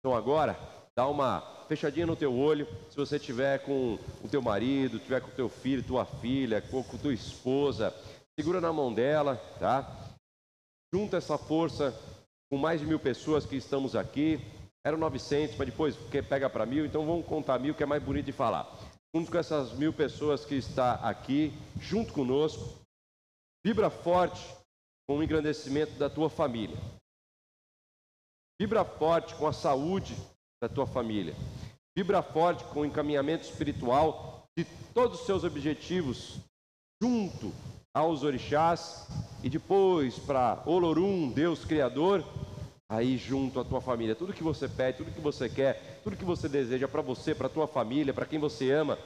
Então 0.00 0.16
agora, 0.16 0.58
dá 0.96 1.08
uma 1.08 1.40
fechadinha 1.68 2.06
no 2.06 2.16
teu 2.16 2.34
olho. 2.34 2.66
Se 2.90 2.96
você 2.96 3.18
tiver 3.18 3.58
com 3.64 3.98
o 4.22 4.28
teu 4.28 4.42
marido, 4.42 4.98
tiver 4.98 5.20
com 5.20 5.28
o 5.28 5.34
teu 5.34 5.48
filho, 5.48 5.82
tua 5.82 6.04
filha, 6.04 6.60
com, 6.60 6.82
tua 6.82 7.14
esposa, 7.14 7.94
segura 8.38 8.60
na 8.60 8.72
mão 8.72 8.92
dela, 8.92 9.36
tá? 9.58 10.14
Junta 10.94 11.16
essa 11.16 11.38
força 11.38 11.98
com 12.50 12.58
mais 12.58 12.80
de 12.80 12.86
mil 12.86 12.98
pessoas 12.98 13.46
que 13.46 13.56
estamos 13.56 13.96
aqui. 13.96 14.38
Eram 14.84 14.98
900, 14.98 15.56
mas 15.56 15.66
depois 15.66 15.96
que 16.10 16.22
pega 16.22 16.50
para 16.50 16.66
mil, 16.66 16.84
então 16.84 17.06
vamos 17.06 17.24
contar 17.26 17.58
mil, 17.58 17.74
que 17.74 17.82
é 17.82 17.86
mais 17.86 18.02
bonito 18.02 18.26
de 18.26 18.32
falar. 18.32 18.68
Junto 19.14 19.30
com 19.30 19.38
essas 19.38 19.72
mil 19.72 19.92
pessoas 19.92 20.44
que 20.44 20.56
está 20.56 20.94
aqui, 20.94 21.52
junto 21.80 22.12
conosco, 22.12 22.80
vibra 23.64 23.88
forte 23.90 24.42
com 25.06 25.18
o 25.18 25.22
engrandecimento 25.22 25.92
da 25.92 26.10
tua 26.10 26.28
família. 26.28 26.76
Vibra 28.60 28.84
forte 28.84 29.34
com 29.36 29.46
a 29.46 29.52
saúde 29.52 30.16
da 30.62 30.68
tua 30.68 30.86
família. 30.86 31.34
Vibra 31.96 32.22
forte 32.22 32.62
com 32.64 32.80
o 32.80 32.84
encaminhamento 32.86 33.44
espiritual 33.44 34.44
de 34.56 34.64
todos 34.94 35.20
os 35.20 35.26
seus 35.26 35.42
objetivos, 35.42 36.38
junto 37.02 37.52
aos 37.92 38.22
orixás 38.22 39.08
e 39.42 39.50
depois 39.50 40.20
para 40.20 40.62
Olorum, 40.64 41.32
Deus 41.32 41.64
Criador, 41.64 42.24
aí 42.88 43.18
junto 43.18 43.58
à 43.58 43.64
tua 43.64 43.80
família. 43.80 44.14
Tudo 44.14 44.32
que 44.32 44.42
você 44.42 44.68
pede, 44.68 44.98
tudo 44.98 45.10
que 45.10 45.20
você 45.20 45.48
quer, 45.48 46.00
tudo 46.04 46.16
que 46.16 46.24
você 46.24 46.48
deseja 46.48 46.86
para 46.86 47.02
você, 47.02 47.34
para 47.34 47.48
tua 47.48 47.66
família, 47.66 48.14
para 48.14 48.24
quem 48.24 48.38
você 48.38 48.70
ama, 48.70 48.96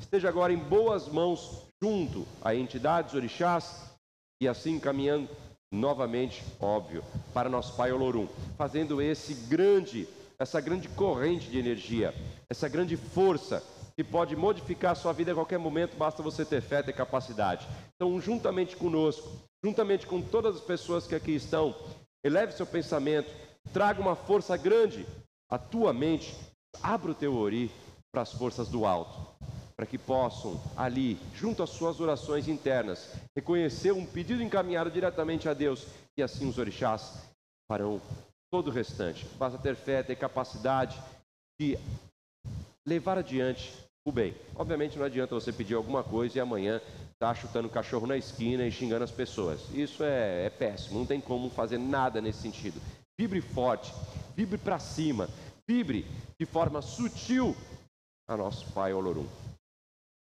esteja 0.00 0.30
agora 0.30 0.54
em 0.54 0.58
boas 0.58 1.06
mãos 1.06 1.64
junto 1.82 2.26
a 2.40 2.54
entidades 2.54 3.12
orixás 3.12 3.92
e 4.40 4.48
assim 4.48 4.80
caminhando 4.80 5.28
novamente, 5.70 6.42
óbvio, 6.58 7.04
para 7.34 7.50
nosso 7.50 7.76
Pai 7.76 7.92
Olorum, 7.92 8.26
fazendo 8.56 9.02
esse 9.02 9.34
grande, 9.34 10.08
essa 10.40 10.60
grande 10.60 10.88
corrente 10.88 11.50
de 11.50 11.58
energia, 11.58 12.14
essa 12.48 12.68
grande 12.68 12.96
força 12.96 13.62
que 13.96 14.04
pode 14.04 14.36
modificar 14.36 14.92
a 14.92 14.94
sua 14.94 15.12
vida 15.12 15.32
a 15.32 15.34
qualquer 15.34 15.58
momento, 15.58 15.96
basta 15.96 16.22
você 16.22 16.44
ter 16.44 16.60
fé, 16.60 16.82
ter 16.82 16.92
capacidade. 16.92 17.66
Então, 17.96 18.20
juntamente 18.20 18.76
conosco, 18.76 19.28
juntamente 19.64 20.06
com 20.06 20.22
todas 20.22 20.56
as 20.56 20.62
pessoas 20.62 21.06
que 21.06 21.16
aqui 21.16 21.32
estão, 21.32 21.74
eleve 22.24 22.52
seu 22.52 22.64
pensamento, 22.64 23.28
traga 23.72 24.00
uma 24.00 24.14
força 24.14 24.56
grande 24.56 25.04
à 25.50 25.58
tua 25.58 25.92
mente, 25.92 26.32
abra 26.80 27.10
o 27.10 27.14
teu 27.14 27.36
ori 27.36 27.70
para 28.12 28.22
as 28.22 28.32
forças 28.32 28.68
do 28.68 28.86
alto 28.86 29.28
para 29.78 29.86
que 29.86 29.96
possam 29.96 30.60
ali, 30.76 31.16
junto 31.36 31.62
às 31.62 31.70
suas 31.70 32.00
orações 32.00 32.48
internas, 32.48 33.12
reconhecer 33.36 33.92
um 33.92 34.04
pedido 34.04 34.42
encaminhado 34.42 34.90
diretamente 34.90 35.48
a 35.48 35.54
Deus 35.54 35.86
e 36.16 36.22
assim 36.22 36.48
os 36.48 36.58
orixás 36.58 37.22
farão 37.70 38.00
todo 38.50 38.68
o 38.68 38.72
restante. 38.72 39.26
Basta 39.36 39.58
ter 39.58 39.76
fé, 39.76 40.02
ter 40.02 40.16
capacidade 40.16 41.00
de 41.60 41.78
levar 42.86 43.18
adiante 43.18 43.72
o 44.06 44.12
bem. 44.12 44.34
Obviamente 44.54 44.98
não 44.98 45.04
adianta 45.04 45.34
você 45.34 45.52
pedir 45.52 45.74
alguma 45.74 46.02
coisa 46.02 46.38
e 46.38 46.40
amanhã 46.40 46.76
estar 46.76 47.10
tá 47.18 47.34
chutando 47.34 47.68
cachorro 47.68 48.06
na 48.06 48.16
esquina 48.16 48.66
e 48.66 48.72
xingando 48.72 49.04
as 49.04 49.10
pessoas. 49.10 49.60
Isso 49.74 50.02
é, 50.02 50.46
é 50.46 50.50
péssimo, 50.50 50.98
não 50.98 51.06
tem 51.06 51.20
como 51.20 51.50
fazer 51.50 51.78
nada 51.78 52.20
nesse 52.20 52.40
sentido. 52.40 52.80
Vibre 53.18 53.40
forte, 53.40 53.92
vibre 54.36 54.56
para 54.56 54.78
cima, 54.78 55.28
vibre 55.66 56.06
de 56.38 56.46
forma 56.46 56.80
sutil 56.80 57.56
a 58.28 58.36
nosso 58.36 58.72
Pai 58.72 58.94
Olorum 58.94 59.26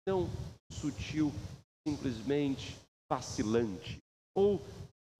tão 0.09 0.26
sutil, 0.72 1.31
simplesmente 1.87 2.74
vacilante. 3.12 3.98
Ou, 4.35 4.59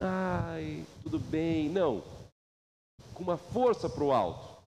ai, 0.01 0.83
tudo 1.03 1.19
bem. 1.19 1.69
Não. 1.69 2.03
Com 3.13 3.23
uma 3.23 3.37
força 3.37 3.89
para 3.89 4.03
o 4.03 4.11
alto. 4.11 4.59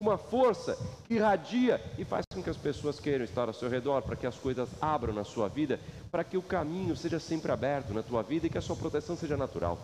Uma 0.00 0.18
força 0.18 0.76
que 1.06 1.14
irradia 1.14 1.80
e 1.98 2.04
faz 2.04 2.24
com 2.30 2.42
que 2.42 2.50
as 2.50 2.56
pessoas 2.56 3.00
queiram 3.00 3.24
estar 3.24 3.48
ao 3.48 3.54
seu 3.54 3.68
redor, 3.68 4.02
para 4.02 4.16
que 4.16 4.26
as 4.26 4.36
coisas 4.36 4.68
abram 4.82 5.14
na 5.14 5.24
sua 5.24 5.48
vida, 5.48 5.80
para 6.10 6.22
que 6.22 6.36
o 6.36 6.42
caminho 6.42 6.94
seja 6.94 7.18
sempre 7.18 7.50
aberto 7.50 7.94
na 7.94 8.02
tua 8.02 8.22
vida 8.22 8.46
e 8.46 8.50
que 8.50 8.58
a 8.58 8.62
sua 8.62 8.76
proteção 8.76 9.16
seja 9.16 9.36
natural. 9.36 9.78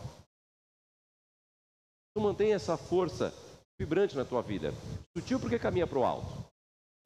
Tu 2.15 2.21
mantém 2.21 2.53
essa 2.53 2.77
força 2.77 3.33
vibrante 3.79 4.15
na 4.15 4.25
tua 4.25 4.43
vida. 4.43 4.73
Sutil 5.17 5.41
porque 5.41 5.59
caminha 5.59 5.87
para 5.87 5.99
o 5.99 6.05
alto. 6.05 6.47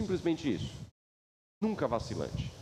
Simplesmente 0.01 0.53
isso 0.53 0.87
nunca 1.61 1.89
vacilante. 1.89 2.53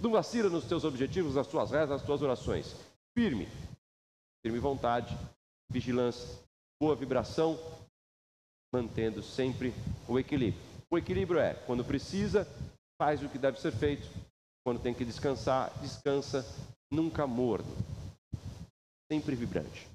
Não 0.00 0.12
vacila 0.12 0.48
nos 0.48 0.64
teus 0.64 0.84
objetivos, 0.84 1.34
nas 1.34 1.46
tuas 1.46 1.70
rezas, 1.70 1.90
nas 1.90 2.02
tuas 2.02 2.22
orações. 2.22 2.74
Firme, 3.16 3.48
firme 4.44 4.58
vontade, 4.58 5.16
vigilância, 5.70 6.38
boa 6.82 6.96
vibração, 6.96 7.56
mantendo 8.74 9.22
sempre 9.22 9.72
o 10.08 10.18
equilíbrio. 10.18 10.60
O 10.90 10.98
equilíbrio 10.98 11.38
é, 11.38 11.54
quando 11.54 11.84
precisa, 11.84 12.44
faz 13.00 13.22
o 13.22 13.28
que 13.28 13.38
deve 13.38 13.60
ser 13.60 13.70
feito. 13.70 14.08
Quando 14.66 14.82
tem 14.82 14.92
que 14.92 15.04
descansar, 15.04 15.72
descansa, 15.80 16.44
nunca 16.90 17.24
morno. 17.24 17.70
Sempre 19.08 19.36
vibrante. 19.36 19.88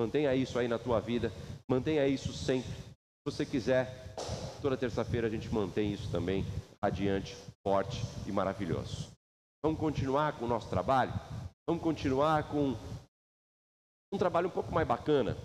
Mantenha 0.00 0.34
isso 0.34 0.58
aí 0.58 0.66
na 0.66 0.80
tua 0.80 0.98
vida, 0.98 1.30
mantenha 1.70 2.08
isso 2.08 2.32
sempre. 2.32 2.72
Se 2.72 3.24
você 3.24 3.46
quiser, 3.46 4.16
toda 4.60 4.76
terça-feira 4.76 5.28
a 5.28 5.30
gente 5.30 5.48
mantém 5.54 5.92
isso 5.92 6.10
também 6.10 6.44
adiante 6.82 7.36
forte 7.62 8.02
e 8.26 8.32
maravilhoso. 8.32 9.12
Vamos 9.64 9.78
continuar 9.78 10.36
com 10.36 10.44
o 10.44 10.48
nosso 10.48 10.68
trabalho? 10.68 11.12
Vamos 11.68 11.84
continuar 11.84 12.50
com 12.50 12.74
um 14.12 14.18
trabalho 14.18 14.48
um 14.48 14.52
pouco 14.52 14.74
mais 14.74 14.88
bacana. 14.88 15.36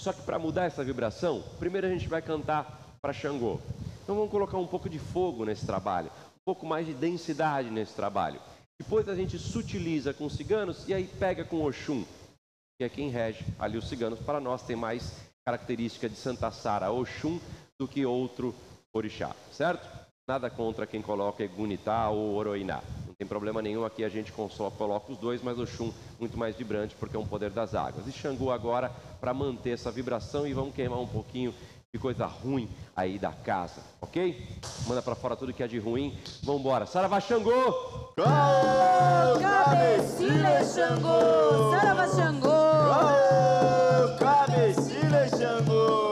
Só 0.00 0.14
que 0.14 0.22
para 0.22 0.38
mudar 0.38 0.64
essa 0.64 0.82
vibração, 0.82 1.44
primeiro 1.58 1.86
a 1.86 1.90
gente 1.90 2.08
vai 2.08 2.22
cantar 2.22 2.96
para 3.02 3.12
Xangô. 3.12 3.60
Então 4.02 4.14
vamos 4.14 4.30
colocar 4.30 4.56
um 4.56 4.66
pouco 4.66 4.88
de 4.88 4.98
fogo 4.98 5.44
nesse 5.44 5.66
trabalho, 5.66 6.06
um 6.08 6.44
pouco 6.44 6.64
mais 6.64 6.86
de 6.86 6.94
densidade 6.94 7.68
nesse 7.68 7.92
trabalho. 7.92 8.40
Depois 8.80 9.06
a 9.10 9.14
gente 9.14 9.38
sutiliza 9.38 10.14
com 10.14 10.24
os 10.24 10.32
ciganos 10.32 10.88
e 10.88 10.94
aí 10.94 11.06
pega 11.06 11.44
com 11.44 11.62
Oxum, 11.66 12.02
que 12.78 12.84
é 12.84 12.88
quem 12.88 13.10
rege 13.10 13.44
ali 13.58 13.76
os 13.76 13.90
ciganos. 13.90 14.18
Para 14.20 14.40
nós 14.40 14.62
tem 14.62 14.74
mais 14.74 15.14
característica 15.46 16.08
de 16.08 16.16
Santa 16.16 16.50
Sara 16.50 16.90
Oxum 16.90 17.38
do 17.78 17.86
que 17.86 18.06
outro 18.06 18.54
orixá, 18.94 19.36
certo? 19.52 19.86
Nada 20.26 20.48
contra 20.48 20.86
quem 20.86 21.02
coloca 21.02 21.44
Egunitá 21.44 22.08
ou 22.08 22.34
Oroiná. 22.36 22.82
Não 23.20 23.26
tem 23.26 23.28
problema 23.28 23.60
nenhum 23.60 23.84
aqui, 23.84 24.02
a 24.02 24.08
gente 24.08 24.32
só 24.48 24.70
coloca 24.70 25.12
os 25.12 25.18
dois, 25.18 25.42
mas 25.42 25.58
o 25.58 25.66
Xum 25.66 25.92
muito 26.18 26.38
mais 26.38 26.56
vibrante 26.56 26.96
porque 26.98 27.14
é 27.14 27.18
um 27.18 27.26
poder 27.26 27.50
das 27.50 27.74
águas. 27.74 28.06
E 28.06 28.12
Xangu 28.12 28.50
agora 28.50 28.90
para 29.20 29.34
manter 29.34 29.72
essa 29.72 29.90
vibração 29.90 30.46
e 30.46 30.54
vamos 30.54 30.74
queimar 30.74 30.98
um 30.98 31.06
pouquinho 31.06 31.52
de 31.92 31.98
coisa 32.00 32.24
ruim 32.24 32.66
aí 32.96 33.18
da 33.18 33.30
casa, 33.30 33.82
ok? 34.00 34.48
Manda 34.86 35.02
para 35.02 35.14
fora 35.14 35.36
tudo 35.36 35.52
que 35.52 35.62
é 35.62 35.68
de 35.68 35.78
ruim. 35.78 36.16
Vamos 36.42 36.62
embora. 36.62 36.86
Saravá 36.86 37.20
Xangô! 37.20 38.14
Cabecilha 39.38 40.64
Xangô! 40.64 41.72
Saravá 41.72 42.08
Xangô! 42.08 42.48
Cabecilha! 44.18 45.28
Xangô 45.28 46.09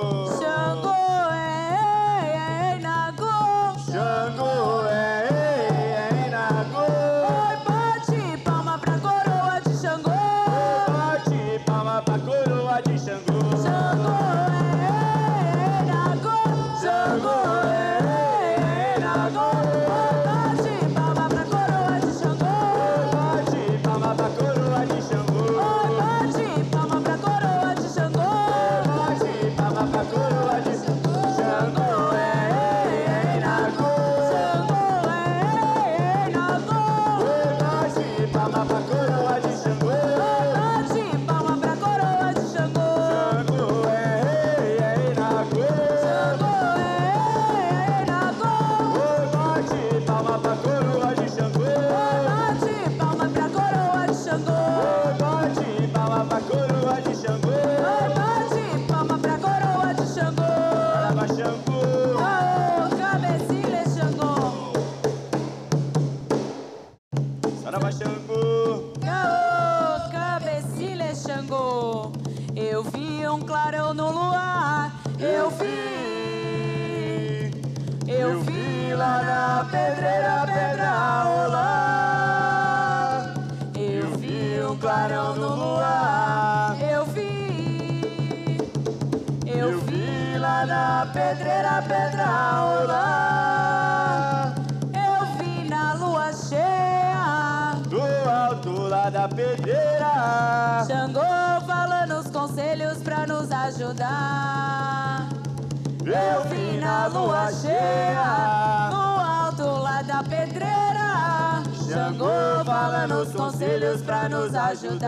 na 107.08 107.20
lua 107.20 107.50
cheia, 107.52 108.90
no 108.90 109.18
alto 109.18 109.64
lá 109.82 110.02
da 110.02 110.22
pedreira. 110.22 111.62
Xangô 111.86 112.62
falando 112.64 113.22
os 113.22 113.32
conselhos 113.32 114.02
pra 114.02 114.28
nos 114.28 114.54
ajudar. 114.54 115.06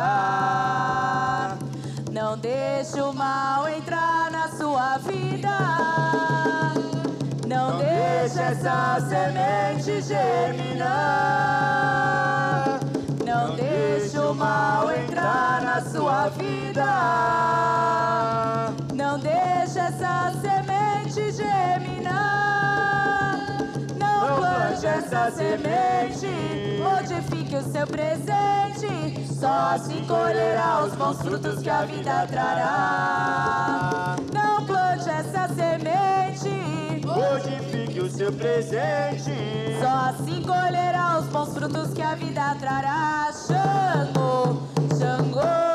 Não 2.10 2.38
deixe 2.38 2.98
o 3.00 3.12
mal 3.12 3.68
entrar 3.68 4.30
na 4.30 4.48
sua 4.48 4.96
vida. 4.98 5.58
Não 7.46 7.76
deixe 7.78 8.40
essa 8.40 8.98
semente 9.00 10.00
germinar. 10.00 10.90
Não 13.26 13.54
deixe 13.54 14.18
o 14.18 14.34
mal 14.34 14.90
entrar 14.90 15.60
na 15.62 15.82
sua 15.82 16.28
vida. 16.30 16.86
Não 18.94 19.18
deixe 19.18 19.78
essa 19.78 20.32
semente 20.40 20.69
germinar. 21.32 22.16
Não 23.98 24.36
plante 24.36 24.86
essa 24.86 25.30
semente. 25.30 26.26
Modifique 26.82 27.56
o 27.56 27.62
seu 27.62 27.86
presente. 27.86 29.26
Só 29.34 29.74
assim 29.74 30.04
colherá 30.06 30.84
os 30.84 30.94
bons 30.94 31.20
frutos 31.22 31.62
que 31.62 31.70
a 31.70 31.84
vida 31.84 32.26
trará. 32.26 34.16
Não 34.32 34.66
plante 34.66 35.08
essa 35.08 35.48
semente. 35.54 36.50
Modifique 37.06 38.00
o 38.00 38.10
seu 38.10 38.32
presente. 38.32 39.32
Só 39.80 40.10
assim 40.10 40.42
colherá 40.42 41.18
os 41.20 41.26
bons 41.26 41.54
frutos 41.54 41.94
que 41.94 42.02
a 42.02 42.14
vida 42.14 42.56
trará. 42.60 43.30
Xangô, 43.32 44.62
Xangô, 44.98 45.69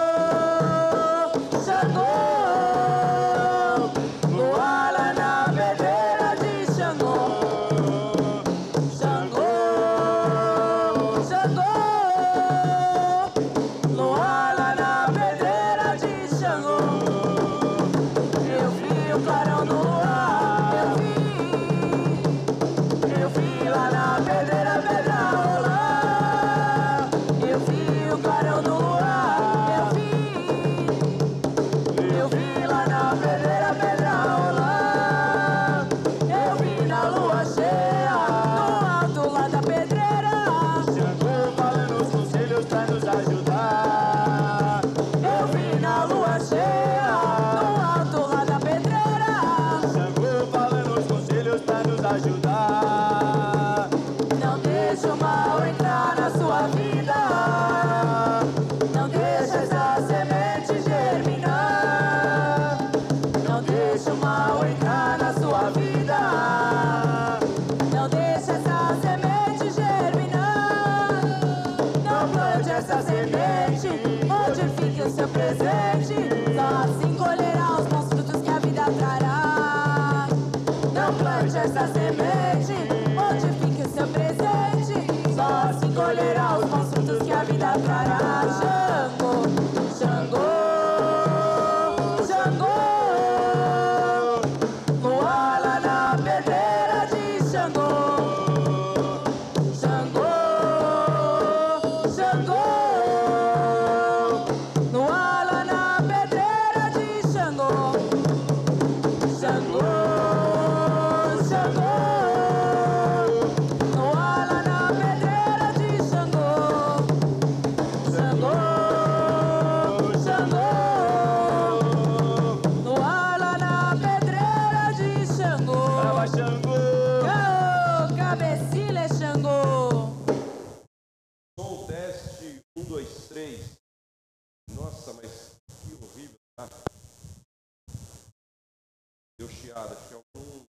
Deu 139.46 139.54
chiado, 139.54 139.94
acho 139.94 140.08
que 140.08 140.16
algum, 140.16 140.66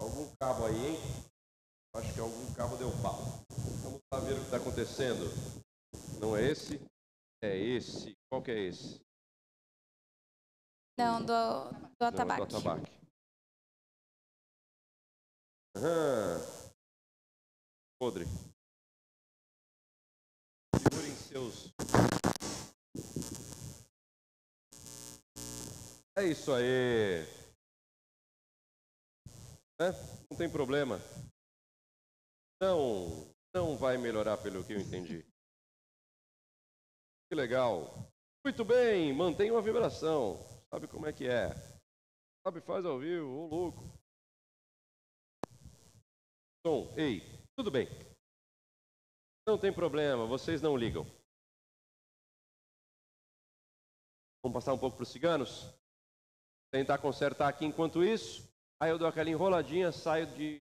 algum 0.00 0.36
cabo 0.36 0.64
aí, 0.64 0.86
hein? 0.86 0.98
Acho 1.94 2.14
que 2.14 2.20
algum 2.20 2.54
cabo 2.54 2.74
deu 2.78 2.88
pau. 3.02 3.18
Vamos 3.82 4.00
lá 4.10 4.18
ver 4.20 4.32
o 4.32 4.36
que 4.36 4.44
está 4.44 4.56
acontecendo. 4.56 5.24
Não 6.18 6.34
é 6.34 6.50
esse? 6.50 6.80
É 7.42 7.54
esse. 7.54 8.16
Qual 8.30 8.42
que 8.42 8.50
é 8.50 8.60
esse? 8.60 8.98
Não, 10.98 11.20
do, 11.20 11.26
do 11.26 11.80
Não, 12.00 12.06
é 12.06 12.08
atabaque. 12.08 12.46
do 12.46 12.56
atabaque. 12.56 12.92
Aham. 15.76 16.40
Podre. 18.00 18.24
Segurem 20.80 21.14
seus. 21.16 21.74
É 26.16 26.24
isso 26.24 26.54
aí. 26.54 27.41
É, 29.82 29.90
não 30.30 30.38
tem 30.38 30.48
problema. 30.48 31.00
Não, 32.60 33.34
não 33.52 33.76
vai 33.76 33.98
melhorar 33.98 34.36
pelo 34.36 34.64
que 34.64 34.74
eu 34.74 34.78
entendi. 34.78 35.26
Que 37.28 37.34
legal. 37.34 37.90
Muito 38.44 38.64
bem, 38.64 39.12
mantenha 39.12 39.52
uma 39.52 39.60
vibração. 39.60 40.38
Sabe 40.70 40.86
como 40.86 41.08
é 41.08 41.12
que 41.12 41.26
é? 41.26 41.48
Sabe, 42.46 42.60
faz 42.60 42.84
ao 42.84 43.00
vivo, 43.00 43.26
ô 43.26 43.46
louco. 43.48 43.82
Som, 46.64 46.94
ei, 46.96 47.20
tudo 47.56 47.68
bem. 47.68 47.88
Não 49.44 49.58
tem 49.58 49.74
problema, 49.74 50.26
vocês 50.26 50.62
não 50.62 50.76
ligam. 50.76 51.04
Vamos 54.44 54.54
passar 54.54 54.74
um 54.74 54.78
pouco 54.78 54.96
para 54.96 55.02
os 55.02 55.08
ciganos? 55.08 55.74
Tentar 56.70 56.98
consertar 56.98 57.48
aqui 57.48 57.64
enquanto 57.64 58.04
isso. 58.04 58.51
Aí 58.82 58.90
eu 58.90 58.98
dou 58.98 59.06
aquela 59.06 59.30
enroladinha, 59.30 59.92
saio 59.92 60.26
de 60.26 60.60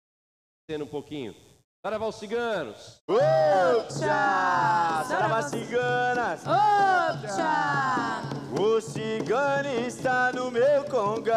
um 0.79 0.85
pouquinho. 0.85 1.35
Saravá 1.83 2.05
os 2.05 2.17
ciganos! 2.17 3.01
Oxa! 3.07 4.05
Saravá 5.07 5.41
ciganas! 5.41 6.43
Oxa! 6.45 8.21
O 8.61 8.79
cigano 8.79 9.69
está 9.87 10.31
no 10.33 10.51
meu 10.51 10.83
congá 10.83 11.33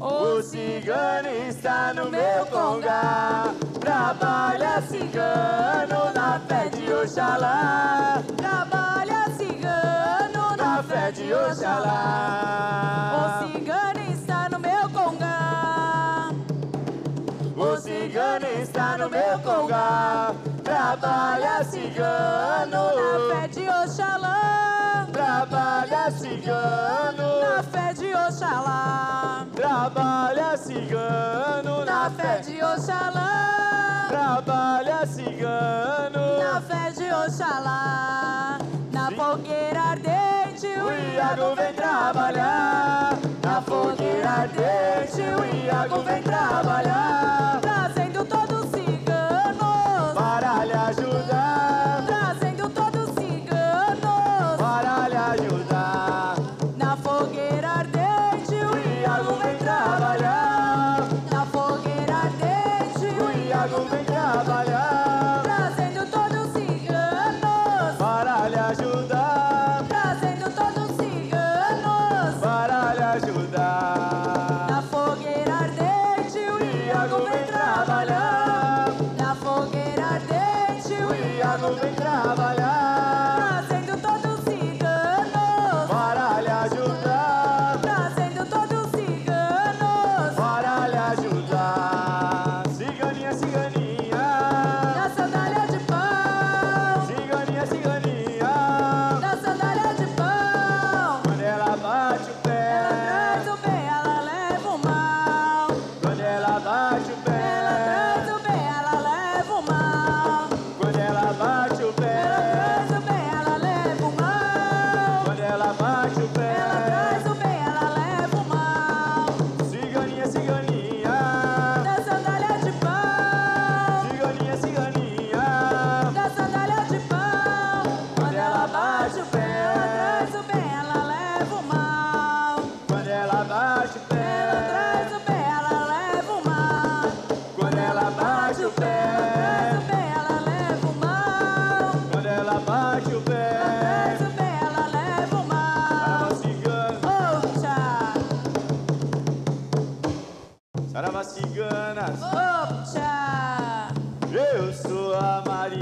O 0.00 0.42
cigano 0.42 1.28
está 1.48 1.94
no 1.94 2.10
meu 2.10 2.46
congá 2.46 3.54
Trabalha 3.78 4.82
cigano 4.82 6.12
na 6.12 6.40
fé 6.40 6.68
de 6.70 6.92
Oxalá 6.92 8.20
Trabalha 8.36 9.30
cigano 9.36 10.56
na 10.56 10.82
fé 10.82 11.12
de 11.12 11.32
Oxalá 11.32 13.12
O 13.14 13.52
cigano 13.52 13.85
no 18.98 19.10
meu 19.10 19.38
congá. 19.40 20.32
Trabalha 20.62 21.64
cigano 21.64 22.82
na 22.96 23.34
fé 23.34 23.48
de 23.48 23.68
Oxalá. 23.68 25.06
Trabalha 25.12 26.10
cigano 26.10 27.28
na 27.40 27.62
fé 27.62 27.94
de 27.94 28.14
Oxalá. 28.14 29.46
Trabalha 29.54 30.56
cigano 30.56 31.84
na 31.84 32.10
fé 32.10 32.40
de 32.40 32.62
Oxalá. 32.62 34.06
Trabalha 34.08 35.06
cigano 35.06 36.38
na 36.38 36.60
fé 36.60 36.92
de 36.92 37.12
Oxalá. 37.12 38.58
Na 38.92 39.10
fogueira 39.10 39.80
ardente 39.80 40.66
o 40.66 40.92
Iago 40.92 41.54
vem 41.54 41.74
trabalhar. 41.74 43.18
Na 43.42 43.60
fogueira 43.62 44.30
ardente 44.30 45.22
o 45.22 45.66
Iago 45.66 46.02
vem 46.02 46.22
trabalhar. 46.22 47.45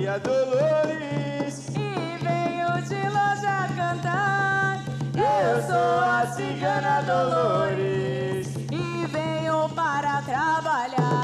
Maria 0.05 0.19
Dolores. 0.19 1.69
E 1.71 2.19
venho 2.23 2.83
de 2.83 3.09
loja 3.09 3.69
cantar. 3.75 4.85
Eu 5.17 5.63
sou 5.63 6.01
a 6.01 6.27
cigana 6.37 7.03
Dolores. 7.03 8.49
E 8.71 9.07
venho 9.07 9.67
para 9.71 10.21
trabalhar. 10.21 11.24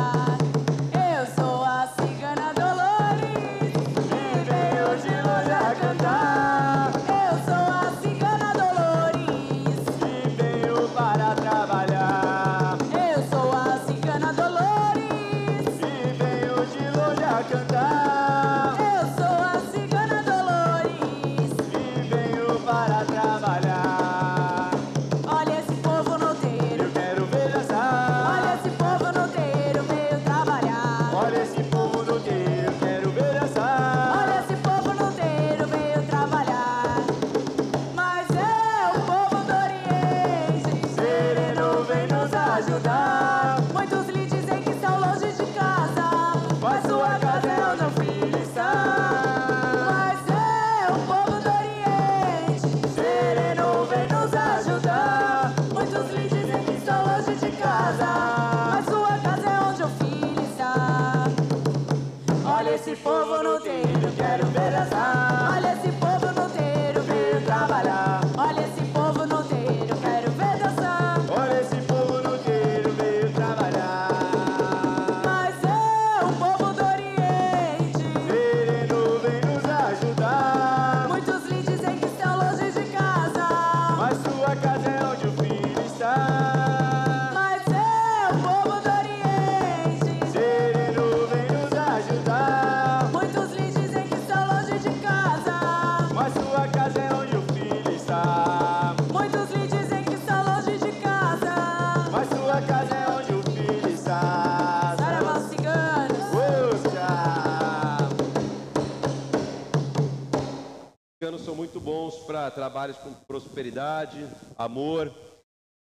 muito 111.80 111.84
bons 111.84 112.18
para 112.26 112.50
trabalhos 112.50 112.96
com 112.98 113.12
prosperidade, 113.12 114.18
amor 114.58 115.12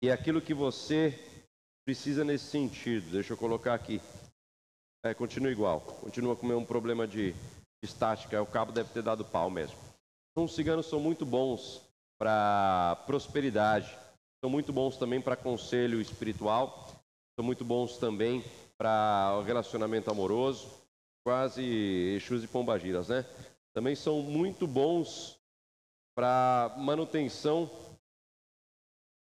e 0.01 0.11
aquilo 0.11 0.40
que 0.40 0.55
você 0.55 1.18
precisa 1.84 2.24
nesse 2.24 2.44
sentido. 2.44 3.11
Deixa 3.11 3.32
eu 3.32 3.36
colocar 3.36 3.74
aqui. 3.74 4.01
É, 5.05 5.12
continua 5.12 5.51
igual. 5.51 5.80
Continua 5.80 6.36
com 6.36 6.46
um 6.46 6.64
problema 6.64 7.07
de 7.07 7.34
estática. 7.82 8.36
É, 8.36 8.40
o 8.40 8.46
cabo 8.46 8.70
deve 8.70 8.90
ter 8.90 9.03
dado 9.03 9.24
pau 9.24 9.51
mesmo. 9.51 9.76
Então, 10.30 10.44
os 10.44 10.55
ciganos 10.55 10.86
são 10.86 11.01
muito 11.01 11.26
bons 11.26 11.82
para 12.18 12.96
prosperidade. 13.07 13.92
São 14.40 14.51
muito 14.51 14.72
bons 14.72 14.96
também 14.96 15.20
para 15.20 15.36
conselho 15.36 16.01
espiritual. 16.01 16.88
São 17.36 17.44
muito 17.44 17.64
bons 17.64 17.96
também 17.99 18.44
para 18.76 19.42
relacionamento 19.44 20.11
amoroso. 20.11 20.68
Quase 21.26 21.62
Exus 21.62 22.44
e 22.44 22.49
Pombagiras, 22.49 23.09
né? 23.09 23.24
Também 23.74 23.96
são 23.96 24.22
muito 24.22 24.66
bons 24.66 25.38
para 26.19 26.75
manutenção 26.77 27.71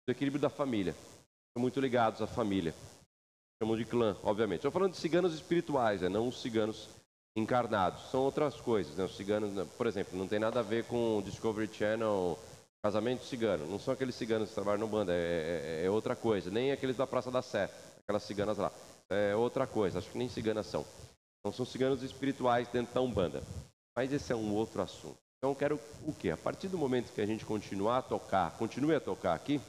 do 0.07 0.11
equilíbrio 0.13 0.41
da 0.41 0.49
família. 0.49 0.93
São 1.51 1.61
muito 1.61 1.77
ligados 1.81 2.21
à 2.21 2.27
família. 2.27 2.73
Chamam 3.61 3.75
de 3.75 3.83
clã, 3.83 4.15
obviamente. 4.23 4.59
Estou 4.59 4.71
falando 4.71 4.93
de 4.93 4.97
ciganos 4.97 5.33
espirituais, 5.33 5.99
né? 5.99 6.07
não 6.07 6.29
os 6.29 6.41
ciganos 6.41 6.87
encarnados. 7.35 8.09
São 8.11 8.21
outras 8.21 8.61
coisas. 8.61 8.95
Né? 8.95 9.03
Os 9.03 9.13
ciganos, 9.17 9.51
né? 9.51 9.67
por 9.77 9.87
exemplo, 9.87 10.17
não 10.17 10.25
tem 10.25 10.39
nada 10.39 10.61
a 10.61 10.63
ver 10.63 10.85
com 10.85 11.21
Discovery 11.25 11.69
Channel, 11.73 12.39
casamento 12.81 13.25
cigano. 13.25 13.67
Não 13.67 13.77
são 13.77 13.93
aqueles 13.93 14.15
ciganos 14.15 14.47
que 14.47 14.55
trabalham 14.55 14.79
no 14.79 14.87
banda, 14.87 15.11
é, 15.11 15.81
é- 15.81 15.85
é 15.85 15.89
outra 15.91 16.15
coisa. 16.15 16.49
Nem 16.49 16.71
aqueles 16.71 16.95
da 16.95 17.05
Praça 17.05 17.29
da 17.29 17.41
Sé, 17.41 17.69
aquelas 17.99 18.23
ciganas 18.23 18.57
lá. 18.57 18.71
É 19.09 19.35
outra 19.35 19.67
coisa, 19.67 19.99
acho 19.99 20.11
que 20.11 20.17
nem 20.17 20.29
ciganas 20.29 20.67
são. 20.67 20.85
Então 21.41 21.51
são 21.51 21.65
ciganos 21.65 22.03
espirituais 22.03 22.69
dentro 22.69 22.93
da 22.93 23.01
Umbanda. 23.01 23.43
Mas 23.93 24.13
esse 24.13 24.31
é 24.31 24.35
um 24.35 24.53
outro 24.53 24.81
assunto. 24.81 25.24
Então 25.45 25.51
eu 25.51 25.55
quero 25.55 25.79
o 26.03 26.11
quê? 26.11 26.31
A 26.31 26.37
partir 26.37 26.67
do 26.67 26.75
momento 26.75 27.13
que 27.13 27.21
a 27.21 27.25
gente 27.25 27.45
continuar 27.45 27.99
a 27.99 28.01
tocar, 28.01 28.57
continue 28.57 28.95
a 28.95 28.99
tocar 28.99 29.35
aqui, 29.35 29.61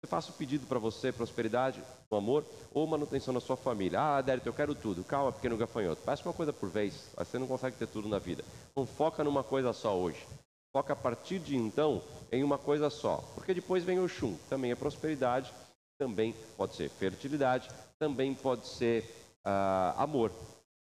eu 0.00 0.08
faço 0.08 0.30
o 0.30 0.34
pedido 0.34 0.68
para 0.68 0.78
você, 0.78 1.10
prosperidade, 1.10 1.82
o 2.08 2.14
amor 2.14 2.44
ou 2.72 2.86
manutenção 2.86 3.34
na 3.34 3.40
sua 3.40 3.56
família. 3.56 4.00
Ah, 4.00 4.20
Dérito, 4.20 4.48
eu 4.48 4.52
quero 4.52 4.72
tudo. 4.72 5.02
Calma, 5.02 5.32
pequeno 5.32 5.56
gafanhoto. 5.56 6.02
Peça 6.02 6.22
uma 6.28 6.32
coisa 6.32 6.52
por 6.52 6.68
vez. 6.68 7.10
Você 7.18 7.40
não 7.40 7.48
consegue 7.48 7.76
ter 7.76 7.88
tudo 7.88 8.08
na 8.08 8.20
vida. 8.20 8.44
Não 8.76 8.86
foca 8.86 9.24
numa 9.24 9.42
coisa 9.42 9.72
só 9.72 9.98
hoje. 9.98 10.24
Foca 10.72 10.92
a 10.92 10.96
partir 10.96 11.40
de 11.40 11.56
então 11.56 12.00
em 12.30 12.44
uma 12.44 12.56
coisa 12.56 12.88
só. 12.88 13.16
Porque 13.34 13.52
depois 13.52 13.82
vem 13.82 13.98
o 13.98 14.06
chum. 14.06 14.38
Também 14.48 14.70
é 14.70 14.76
prosperidade, 14.76 15.52
também 15.98 16.36
pode 16.56 16.76
ser 16.76 16.88
fertilidade, 16.88 17.68
também 17.98 18.32
pode 18.32 18.68
ser 18.68 19.12
ah, 19.44 19.92
amor. 19.98 20.30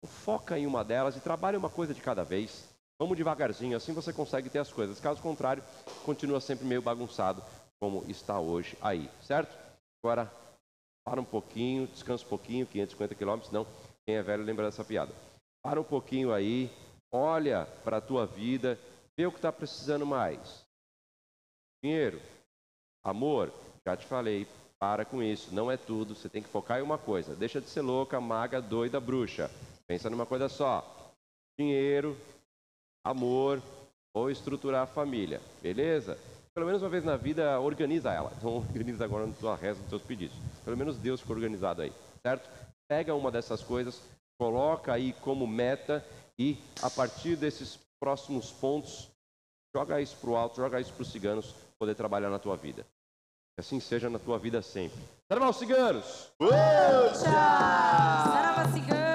Foca 0.06 0.60
em 0.60 0.68
uma 0.68 0.84
delas 0.84 1.16
e 1.16 1.22
trabalhe 1.22 1.56
uma 1.56 1.70
coisa 1.70 1.94
de 1.94 2.02
cada 2.02 2.26
vez. 2.26 2.70
Vamos 3.02 3.18
devagarzinho, 3.18 3.76
assim 3.76 3.93
você 3.93 4.14
consegue 4.14 4.47
ter 4.47 4.60
as 4.60 4.72
coisas. 4.72 4.99
Caso 4.99 5.20
contrário, 5.24 5.64
continua 6.06 6.39
sempre 6.39 6.68
meio 6.68 6.84
bagunçado, 6.84 7.43
como 7.80 8.06
está 8.08 8.39
hoje 8.39 8.78
aí, 8.80 9.10
certo? 9.24 9.58
Agora, 10.04 10.32
para 11.04 11.20
um 11.20 11.26
pouquinho, 11.26 11.88
descansa 11.88 12.24
um 12.24 12.30
pouquinho, 12.30 12.68
550 12.68 13.16
quilômetros, 13.16 13.52
não. 13.52 13.66
Quem 14.06 14.18
é 14.18 14.22
velho 14.22 14.43
lembra 14.43 14.66
dessa 14.66 14.84
piada. 14.84 15.12
Para 15.64 15.82
um 15.82 15.84
pouquinho 15.84 16.32
aí, 16.32 16.70
olha 17.12 17.66
para 17.84 17.97
a 17.97 18.02
tua 18.02 18.28
vida, 18.28 18.78
vê 19.18 19.26
o 19.26 19.32
que 19.32 19.39
está 19.39 19.52
precisando 19.52 20.06
mais. 20.06 20.64
Dinheiro, 21.84 22.22
amor, 23.04 23.52
já 23.84 23.97
te 23.97 24.06
falei, 24.06 24.47
para 24.78 25.06
com 25.06 25.24
isso, 25.24 25.52
não 25.56 25.72
é 25.72 25.76
tudo, 25.76 26.14
você 26.14 26.30
tem 26.30 26.43
que 26.43 26.49
focar 26.49 26.78
em 26.78 26.84
uma 26.84 26.99
coisa. 26.99 27.36
Deixa 27.36 27.60
de 27.60 27.68
ser 27.68 27.82
louca, 27.82 28.22
maga, 28.22 28.62
doida, 28.62 28.99
bruxa. 28.99 29.49
Pensa 29.88 30.08
numa 30.08 30.28
coisa 30.28 30.47
só. 30.47 30.86
Dinheiro, 31.60 32.16
amor 33.04 33.62
ou 34.14 34.30
estruturar 34.30 34.84
a 34.84 34.88
família, 34.88 35.41
beleza? 35.62 36.18
Pelo 36.54 36.66
menos 36.66 36.82
uma 36.82 36.89
vez 36.89 37.04
na 37.04 37.16
vida, 37.16 37.60
organiza 37.60 38.12
ela. 38.12 38.32
Então, 38.38 38.58
organiza 38.58 39.06
agora 39.06 39.26
na 39.26 39.34
tua 39.34 39.56
reza, 39.56 39.80
nos 39.80 39.89
teus 39.89 40.02
pedidos. 40.02 40.36
Pelo 40.64 40.78
menos 40.78 40.97
Deus 40.97 41.22
ficou 41.22 41.36
organizado 41.36 41.82
aí, 41.82 41.93
certo? 42.22 42.49
Pega 42.89 43.16
uma 43.16 43.32
dessas 43.32 43.64
coisas, 43.64 44.02
coloca 44.38 44.91
aí 44.91 45.14
como 45.22 45.47
meta 45.47 46.06
e, 46.38 46.58
a 46.82 46.89
partir 46.89 47.36
desses 47.36 47.80
próximos 47.99 48.52
pontos, 48.52 49.10
joga 49.74 50.02
isso 50.02 50.18
para 50.18 50.30
o 50.30 50.36
alto, 50.36 50.58
joga 50.58 50.82
isso 50.82 50.91
para 50.91 51.04
os 51.04 51.12
ciganos 51.12 51.56
poder 51.80 51.95
trabalhar 51.95 52.30
na 52.30 52.39
tua 52.39 52.58
vida. 52.58 52.84
Que 53.56 53.62
assim 53.62 53.80
seja 53.80 54.10
na 54.10 54.20
tua 54.20 54.38
vida 54.38 54.62
sempre. 54.62 54.99
Trabalhar 55.30 55.52
os 55.52 55.58
ciganos! 55.58 56.32
Sarava 57.14 58.72
cigana, 58.72 59.02
Tchau! 59.06 59.11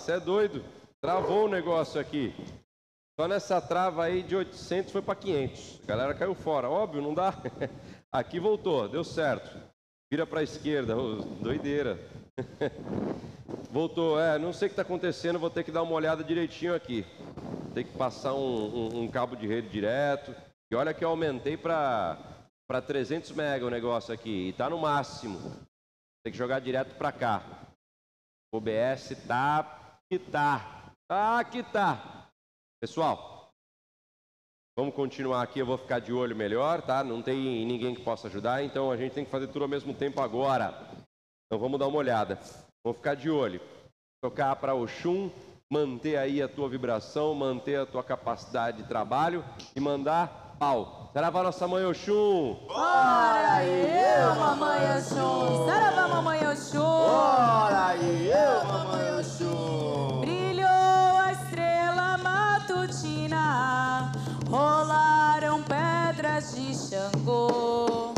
Você 0.00 0.12
é 0.12 0.20
doido. 0.20 0.64
Travou 1.02 1.44
o 1.44 1.48
negócio 1.48 2.00
aqui. 2.00 2.34
Só 3.18 3.28
nessa 3.28 3.60
trava 3.60 4.04
aí 4.04 4.22
de 4.22 4.34
800 4.34 4.90
foi 4.90 5.02
para 5.02 5.14
500. 5.14 5.80
A 5.82 5.86
galera 5.86 6.14
caiu 6.14 6.34
fora. 6.34 6.70
Óbvio, 6.70 7.02
não 7.02 7.12
dá. 7.12 7.34
Aqui 8.10 8.40
voltou, 8.40 8.88
deu 8.88 9.04
certo. 9.04 9.60
Vira 10.10 10.26
para 10.26 10.40
a 10.40 10.42
esquerda. 10.42 10.94
doideira. 11.42 11.98
Voltou. 13.70 14.18
É, 14.18 14.38
não 14.38 14.54
sei 14.54 14.66
o 14.66 14.70
que 14.70 14.72
está 14.72 14.82
acontecendo. 14.82 15.38
Vou 15.38 15.50
ter 15.50 15.64
que 15.64 15.70
dar 15.70 15.82
uma 15.82 15.92
olhada 15.92 16.24
direitinho 16.24 16.74
aqui. 16.74 17.04
Tem 17.74 17.84
que 17.84 17.96
passar 17.96 18.32
um, 18.32 18.38
um- 18.96 19.02
um 19.02 19.08
cabo 19.08 19.36
de 19.36 19.46
rede 19.46 19.68
direto. 19.68 20.34
E 20.72 20.74
olha 20.74 20.94
que 20.94 21.04
eu 21.04 21.10
aumentei 21.10 21.56
para 21.58 22.18
para 22.66 22.80
300 22.80 23.32
mega 23.32 23.66
o 23.66 23.70
negócio 23.70 24.14
aqui. 24.14 24.48
E 24.48 24.52
tá 24.54 24.70
no 24.70 24.78
máximo. 24.78 25.38
Tem 26.24 26.32
que 26.32 26.38
jogar 26.38 26.58
direto 26.60 26.96
para 26.96 27.12
cá. 27.12 27.42
OBS 28.52 29.14
tá 29.28 29.79
tá. 30.18 30.92
Tá 31.08 31.44
que 31.44 31.62
tá. 31.62 32.26
Pessoal, 32.80 33.50
vamos 34.76 34.94
continuar 34.94 35.42
aqui. 35.42 35.58
Eu 35.58 35.66
vou 35.66 35.78
ficar 35.78 35.98
de 36.00 36.12
olho 36.12 36.34
melhor, 36.34 36.82
tá? 36.82 37.04
Não 37.04 37.22
tem 37.22 37.66
ninguém 37.66 37.94
que 37.94 38.02
possa 38.02 38.28
ajudar, 38.28 38.62
então 38.62 38.90
a 38.90 38.96
gente 38.96 39.12
tem 39.12 39.24
que 39.24 39.30
fazer 39.30 39.48
tudo 39.48 39.62
ao 39.62 39.68
mesmo 39.68 39.94
tempo 39.94 40.20
agora. 40.20 40.88
Então 41.46 41.58
vamos 41.58 41.78
dar 41.78 41.88
uma 41.88 41.98
olhada. 41.98 42.38
Vou 42.84 42.94
ficar 42.94 43.14
de 43.14 43.30
olho. 43.30 43.60
Tocar 44.22 44.54
para 44.56 44.74
o 44.74 44.86
Xum, 44.86 45.30
manter 45.70 46.16
aí 46.16 46.42
a 46.42 46.48
tua 46.48 46.68
vibração, 46.68 47.34
manter 47.34 47.78
a 47.78 47.86
tua 47.86 48.02
capacidade 48.02 48.82
de 48.82 48.88
trabalho 48.88 49.44
e 49.74 49.80
mandar 49.80 50.56
pau. 50.58 51.10
Saravá 51.12 51.42
nossa 51.42 51.66
mãe 51.66 51.84
Oxum. 51.86 52.66
Ora 52.68 53.64
eu, 53.64 54.34
mamãe 54.36 54.96
Oxum. 54.96 55.66
Saravá, 55.66 56.08
mamãe 56.08 56.48
Oxum. 56.48 56.82
Ora 56.82 57.96
eu, 57.96 58.64
mamãe 58.64 59.09
pedras 66.90 67.12
de 67.12 68.09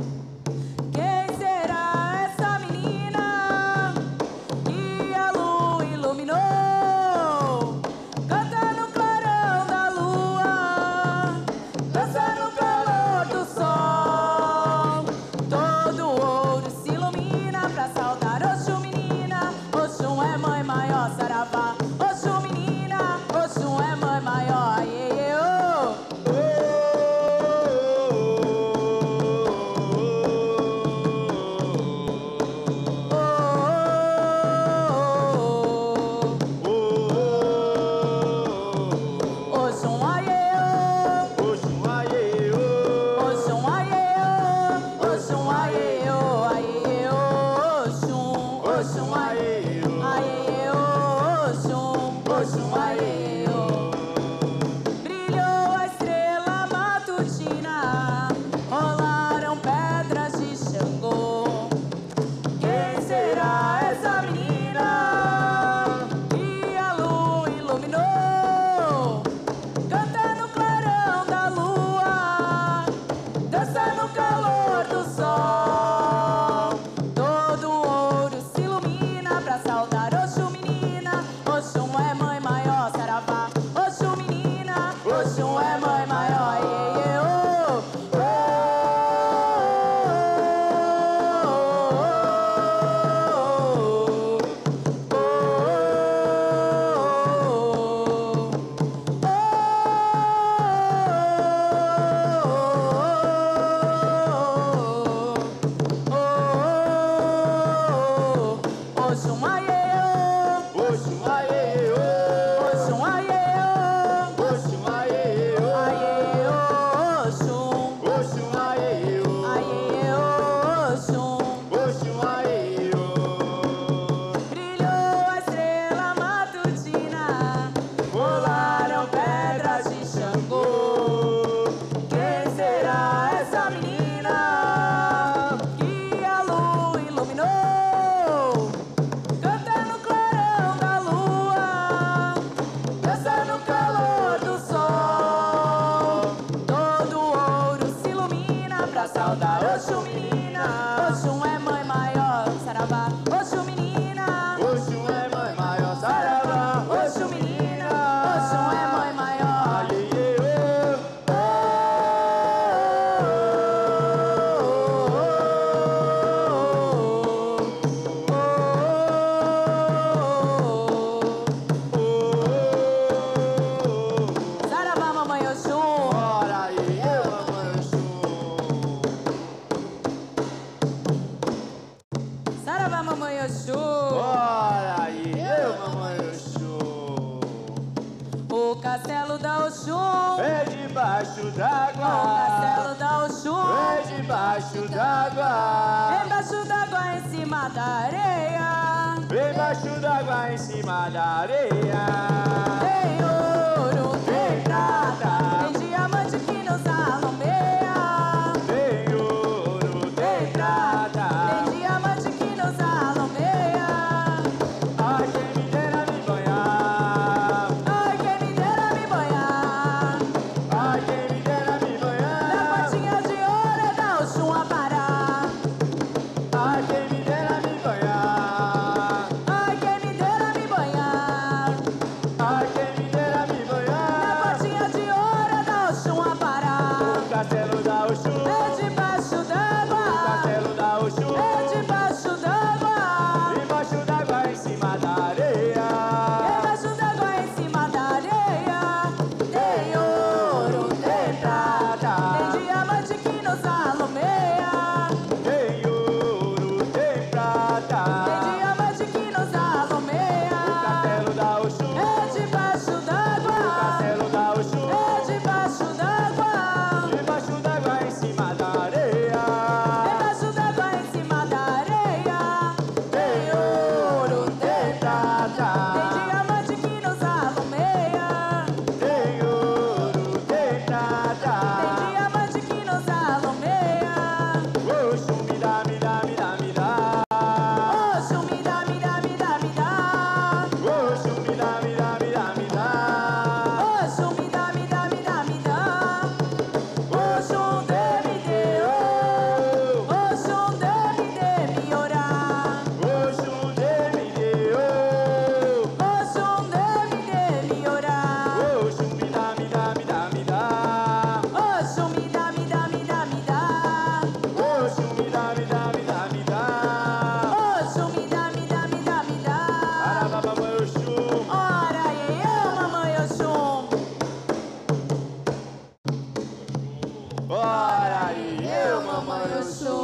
Ora 327.55 328.29
aí, 328.29 328.57
eu, 328.67 329.03
mamãe, 329.03 329.53
eu 329.53 329.63
sou. 329.63 330.02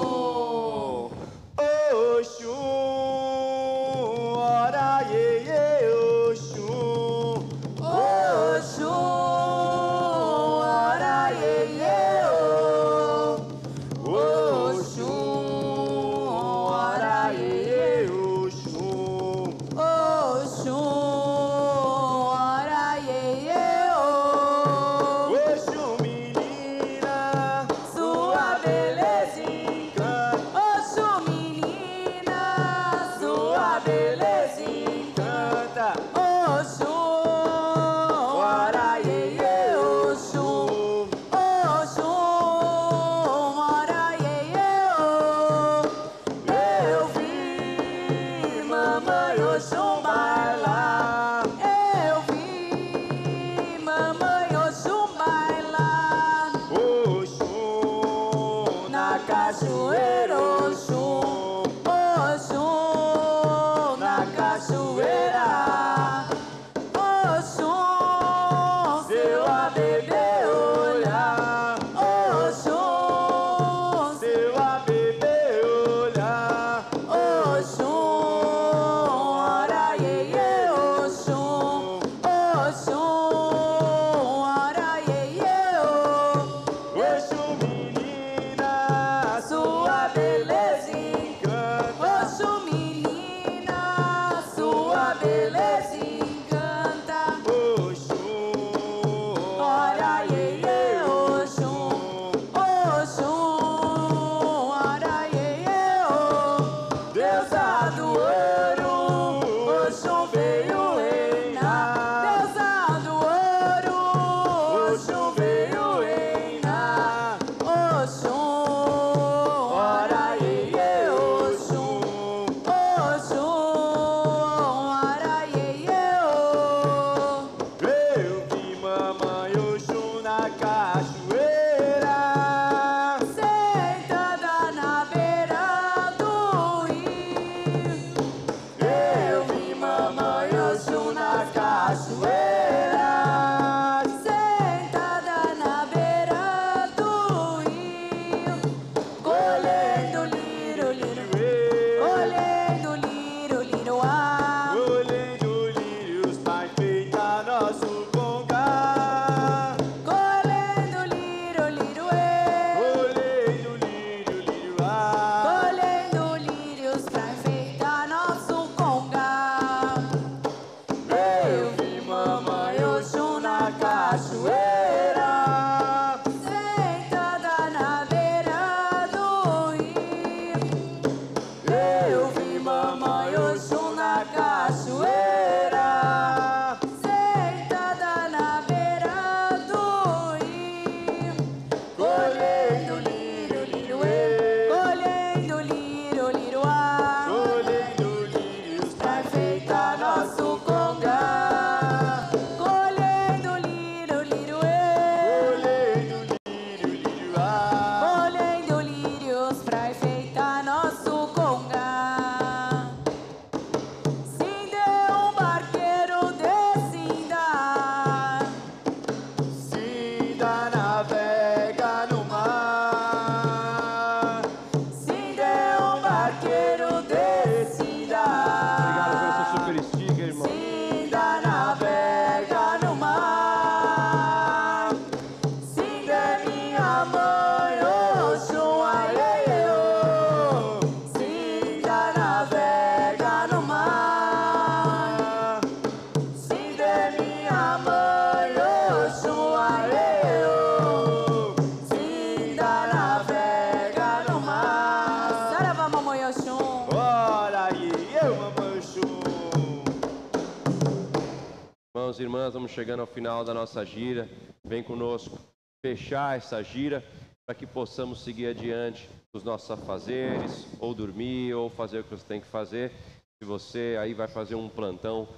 Irmãs, 262.49 262.55
vamos 262.55 262.71
chegando 262.71 263.01
ao 263.01 263.07
final 263.07 263.45
da 263.45 263.53
nossa 263.53 263.85
gira. 263.85 264.27
Vem 264.65 264.83
conosco 264.83 265.39
fechar 265.85 266.39
essa 266.39 266.63
gira 266.63 267.05
para 267.45 267.55
que 267.55 267.67
possamos 267.67 268.23
seguir 268.23 268.47
adiante 268.47 269.07
os 269.35 269.45
nossos 269.45 269.71
afazeres, 269.71 270.67
ou 270.81 270.95
dormir, 270.95 271.53
ou 271.53 271.69
fazer 271.69 271.99
o 271.99 272.05
que 272.05 272.11
você 272.11 272.25
tem 272.27 272.41
que 272.41 272.47
fazer. 272.47 272.91
Se 273.37 273.47
você 273.47 273.99
aí 274.01 274.15
vai 274.15 274.29
fazer 274.29 274.55
um 274.55 274.67
plantão, 274.67 275.29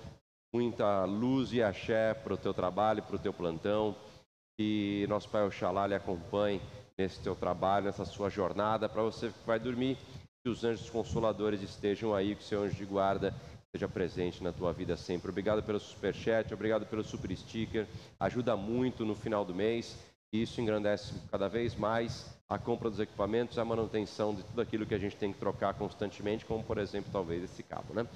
muita 0.55 1.05
luz 1.05 1.53
e 1.53 1.61
axé 1.61 2.15
para 2.15 2.35
o 2.35 2.37
teu 2.37 2.55
trabalho, 2.55 3.03
para 3.03 3.17
o 3.17 3.19
teu 3.19 3.33
plantão. 3.33 3.97
E 4.57 5.05
nosso 5.09 5.29
Pai 5.29 5.45
Oxalá 5.45 5.89
lhe 5.89 5.95
acompanhe 5.97 6.63
nesse 6.97 7.21
teu 7.21 7.35
trabalho, 7.35 7.87
nessa 7.87 8.05
sua 8.05 8.31
jornada, 8.31 8.89
para 8.89 9.03
você 9.03 9.31
que 9.31 9.47
vai 9.47 9.59
dormir, 9.59 9.99
que 10.45 10.49
os 10.49 10.63
anjos 10.63 10.89
consoladores 10.89 11.61
estejam 11.61 12.15
aí, 12.15 12.37
que 12.37 12.43
o 12.43 12.47
seu 12.47 12.63
anjo 12.63 12.77
de 12.77 12.85
guarda 12.85 13.35
seja 13.75 13.89
presente 13.89 14.43
na 14.43 14.53
tua 14.53 14.73
vida 14.73 14.97
sempre. 14.97 15.31
Obrigado 15.31 15.63
pelo 15.63 15.79
superchat, 15.79 16.53
obrigado 16.53 16.87
pelo 16.87 17.05
super 17.05 17.35
sticker, 17.37 17.87
ajuda 18.19 18.57
muito 18.57 19.05
no 19.05 19.15
final 19.15 19.45
do 19.45 19.55
mês. 19.55 19.97
E 20.33 20.43
isso 20.43 20.61
engrandece 20.61 21.13
cada 21.31 21.49
vez 21.49 21.75
mais 21.75 22.27
a 22.49 22.57
compra 22.57 22.89
dos 22.89 23.01
equipamentos, 23.01 23.59
a 23.59 23.65
manutenção 23.65 24.33
de 24.35 24.45
tudo 24.45 24.61
aquilo 24.61 24.87
que 24.87 24.95
a 24.95 24.99
gente 24.99 25.17
tem 25.17 25.33
que 25.33 25.39
trocar 25.41 25.75
constantemente, 25.75 26.45
como 26.45 26.63
por 26.63 26.79
exemplo 26.79 27.11
talvez 27.13 27.43
esse 27.43 27.63
cabo, 27.65 27.93
né? 27.95 28.07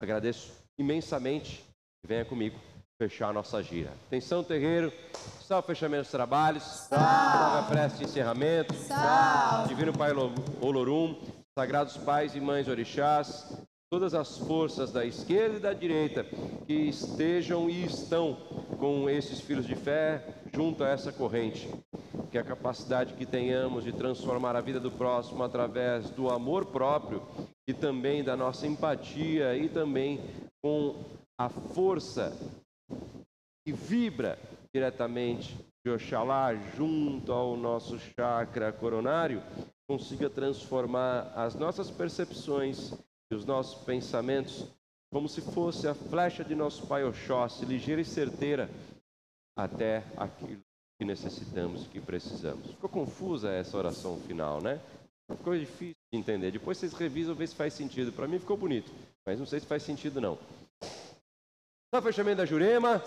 Agradeço 0.00 0.52
imensamente. 0.78 1.64
E 2.04 2.06
venha 2.06 2.24
comigo 2.24 2.56
fechar 3.00 3.28
a 3.30 3.32
nossa 3.32 3.62
gira. 3.62 3.90
Atenção, 4.06 4.44
terreiro, 4.44 4.92
salve 5.42 5.66
fechamento 5.66 6.02
dos 6.02 6.10
trabalhos, 6.10 6.62
salve 6.62 7.68
prece 7.70 7.98
de 7.98 8.04
encerramento, 8.04 8.74
Divino 9.68 9.92
Pai 9.96 10.12
Lo- 10.12 10.32
Olorum, 10.60 11.18
Sagrados 11.58 11.96
Pais 11.96 12.34
e 12.36 12.40
Mães 12.40 12.68
Orixás, 12.68 13.52
todas 13.90 14.14
as 14.14 14.36
forças 14.38 14.92
da 14.92 15.04
esquerda 15.04 15.56
e 15.56 15.60
da 15.60 15.72
direita 15.72 16.24
que 16.66 16.74
estejam 16.74 17.70
e 17.70 17.84
estão 17.84 18.34
com 18.78 19.08
esses 19.08 19.40
filhos 19.40 19.66
de 19.66 19.74
fé 19.74 20.22
junto 20.52 20.84
a 20.84 20.88
essa 20.88 21.10
corrente. 21.10 21.68
Que 22.30 22.36
a 22.36 22.44
capacidade 22.44 23.14
que 23.14 23.24
tenhamos 23.24 23.84
de 23.84 23.92
transformar 23.92 24.54
a 24.54 24.60
vida 24.60 24.78
do 24.78 24.90
próximo 24.90 25.42
através 25.42 26.10
do 26.10 26.28
amor 26.28 26.66
próprio 26.66 27.22
e 27.66 27.72
também 27.72 28.22
da 28.22 28.36
nossa 28.36 28.66
empatia 28.66 29.56
e 29.56 29.68
também 29.68 30.20
com 30.62 31.04
a 31.40 31.48
força 31.48 32.36
que 33.64 33.72
vibra 33.72 34.38
diretamente 34.74 35.56
de 35.84 35.90
Oxalá 35.90 36.54
junto 36.76 37.32
ao 37.32 37.56
nosso 37.56 37.98
chakra 37.98 38.70
coronário, 38.72 39.42
consiga 39.88 40.28
transformar 40.28 41.32
as 41.34 41.54
nossas 41.54 41.90
percepções 41.90 42.92
os 43.30 43.44
nossos 43.44 43.82
pensamentos 43.84 44.66
como 45.10 45.28
se 45.28 45.40
fosse 45.40 45.88
a 45.88 45.94
flecha 45.94 46.44
de 46.44 46.54
nosso 46.54 46.86
Pai 46.86 47.04
Oxóssi, 47.04 47.64
ligeira 47.64 48.00
e 48.00 48.04
certeira, 48.04 48.68
até 49.56 50.04
aquilo 50.16 50.60
que 50.98 51.04
necessitamos, 51.04 51.86
que 51.86 52.00
precisamos. 52.00 52.66
Ficou 52.66 52.90
confusa 52.90 53.50
essa 53.50 53.76
oração 53.76 54.18
final, 54.20 54.60
né? 54.60 54.80
Ficou 55.30 55.56
difícil 55.56 55.94
de 56.12 56.18
entender. 56.18 56.50
Depois 56.50 56.78
vocês 56.78 56.92
revisam 56.92 57.34
ver 57.34 57.46
se 57.48 57.54
faz 57.54 57.72
sentido. 57.72 58.12
Para 58.12 58.26
mim 58.26 58.38
ficou 58.38 58.56
bonito, 58.56 58.90
mas 59.26 59.38
não 59.38 59.46
sei 59.46 59.60
se 59.60 59.66
faz 59.66 59.82
sentido 59.82 60.20
não. 60.20 60.38
Só 61.94 62.02
fechamento 62.02 62.38
da 62.38 62.46
Jurema. 62.46 63.02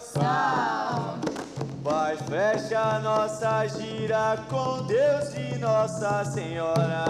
Vai, 1.84 2.18
fecha 2.18 3.00
nossa 3.00 3.68
gira 3.68 4.38
com 4.50 4.86
Deus 4.86 5.34
e 5.36 5.58
Nossa 5.58 6.26
Senhora. 6.26 7.06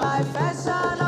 Vai, 0.00 0.24
fecha 0.24 0.96
nossa 0.96 1.03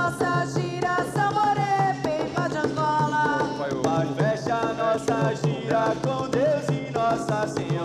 gira 5.66 5.92
com 6.00 6.28
Deus 6.28 6.68
e 6.68 6.92
Nossa 6.92 7.48
Senhora. 7.48 7.75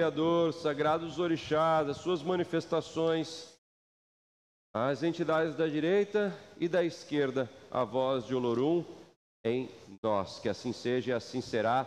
Criador, 0.00 0.54
Sagrados 0.54 1.18
Orixás, 1.18 1.86
as 1.86 1.98
suas 1.98 2.22
manifestações, 2.22 3.52
as 4.74 5.02
entidades 5.02 5.54
da 5.54 5.66
direita 5.66 6.34
e 6.58 6.66
da 6.66 6.82
esquerda, 6.82 7.50
a 7.70 7.84
voz 7.84 8.24
de 8.24 8.34
Olorum 8.34 8.82
em 9.44 9.68
nós. 10.02 10.38
Que 10.38 10.48
assim 10.48 10.72
seja 10.72 11.10
e 11.10 11.12
assim 11.12 11.42
será. 11.42 11.86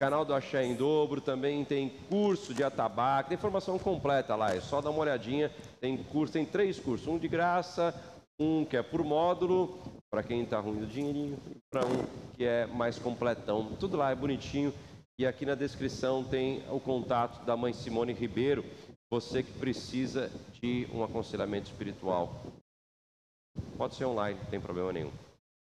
Canal 0.00 0.24
do 0.24 0.34
Axé 0.34 0.64
em 0.64 0.76
Dobro 0.76 1.20
também 1.20 1.64
tem 1.64 1.88
curso 2.08 2.54
de 2.54 2.62
atabaque, 2.62 3.30
tem 3.30 3.36
informação 3.36 3.76
completa 3.76 4.36
lá, 4.36 4.54
é 4.54 4.60
só 4.60 4.80
dar 4.80 4.90
uma 4.90 5.00
olhadinha. 5.00 5.50
Tem 5.80 5.96
curso, 5.96 6.34
tem 6.34 6.46
três 6.46 6.78
cursos, 6.78 7.08
um 7.08 7.18
de 7.18 7.26
graça, 7.26 7.92
um 8.38 8.64
que 8.64 8.76
é 8.76 8.84
por 8.84 9.02
módulo, 9.02 9.80
para 10.08 10.22
quem 10.22 10.42
está 10.42 10.60
ruim 10.60 10.78
do 10.78 10.86
dinheirinho, 10.86 11.36
para 11.68 11.84
um 11.84 12.06
que 12.36 12.44
é 12.44 12.66
mais 12.66 13.00
completão. 13.00 13.72
Tudo 13.80 13.96
lá 13.96 14.12
é 14.12 14.14
bonitinho 14.14 14.72
E 15.20 15.26
aqui 15.26 15.44
na 15.44 15.56
descrição 15.56 16.22
tem 16.22 16.62
o 16.70 16.78
contato 16.78 17.44
da 17.44 17.56
mãe 17.56 17.72
Simone 17.72 18.12
Ribeiro, 18.12 18.64
você 19.10 19.42
que 19.42 19.50
precisa 19.58 20.30
de 20.52 20.86
um 20.92 21.02
aconselhamento 21.02 21.68
espiritual. 21.68 22.40
Pode 23.76 23.96
ser 23.96 24.04
online, 24.04 24.38
não 24.38 24.46
tem 24.46 24.60
problema 24.60 24.92
nenhum. 24.92 25.10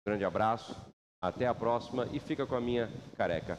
Grande 0.05 0.25
abraço, 0.25 0.75
até 1.23 1.47
a 1.47 1.55
próxima 1.55 2.09
e 2.13 2.19
fica 2.19 2.45
com 2.45 2.57
a 2.57 2.61
minha 2.61 2.91
careca. 3.17 3.57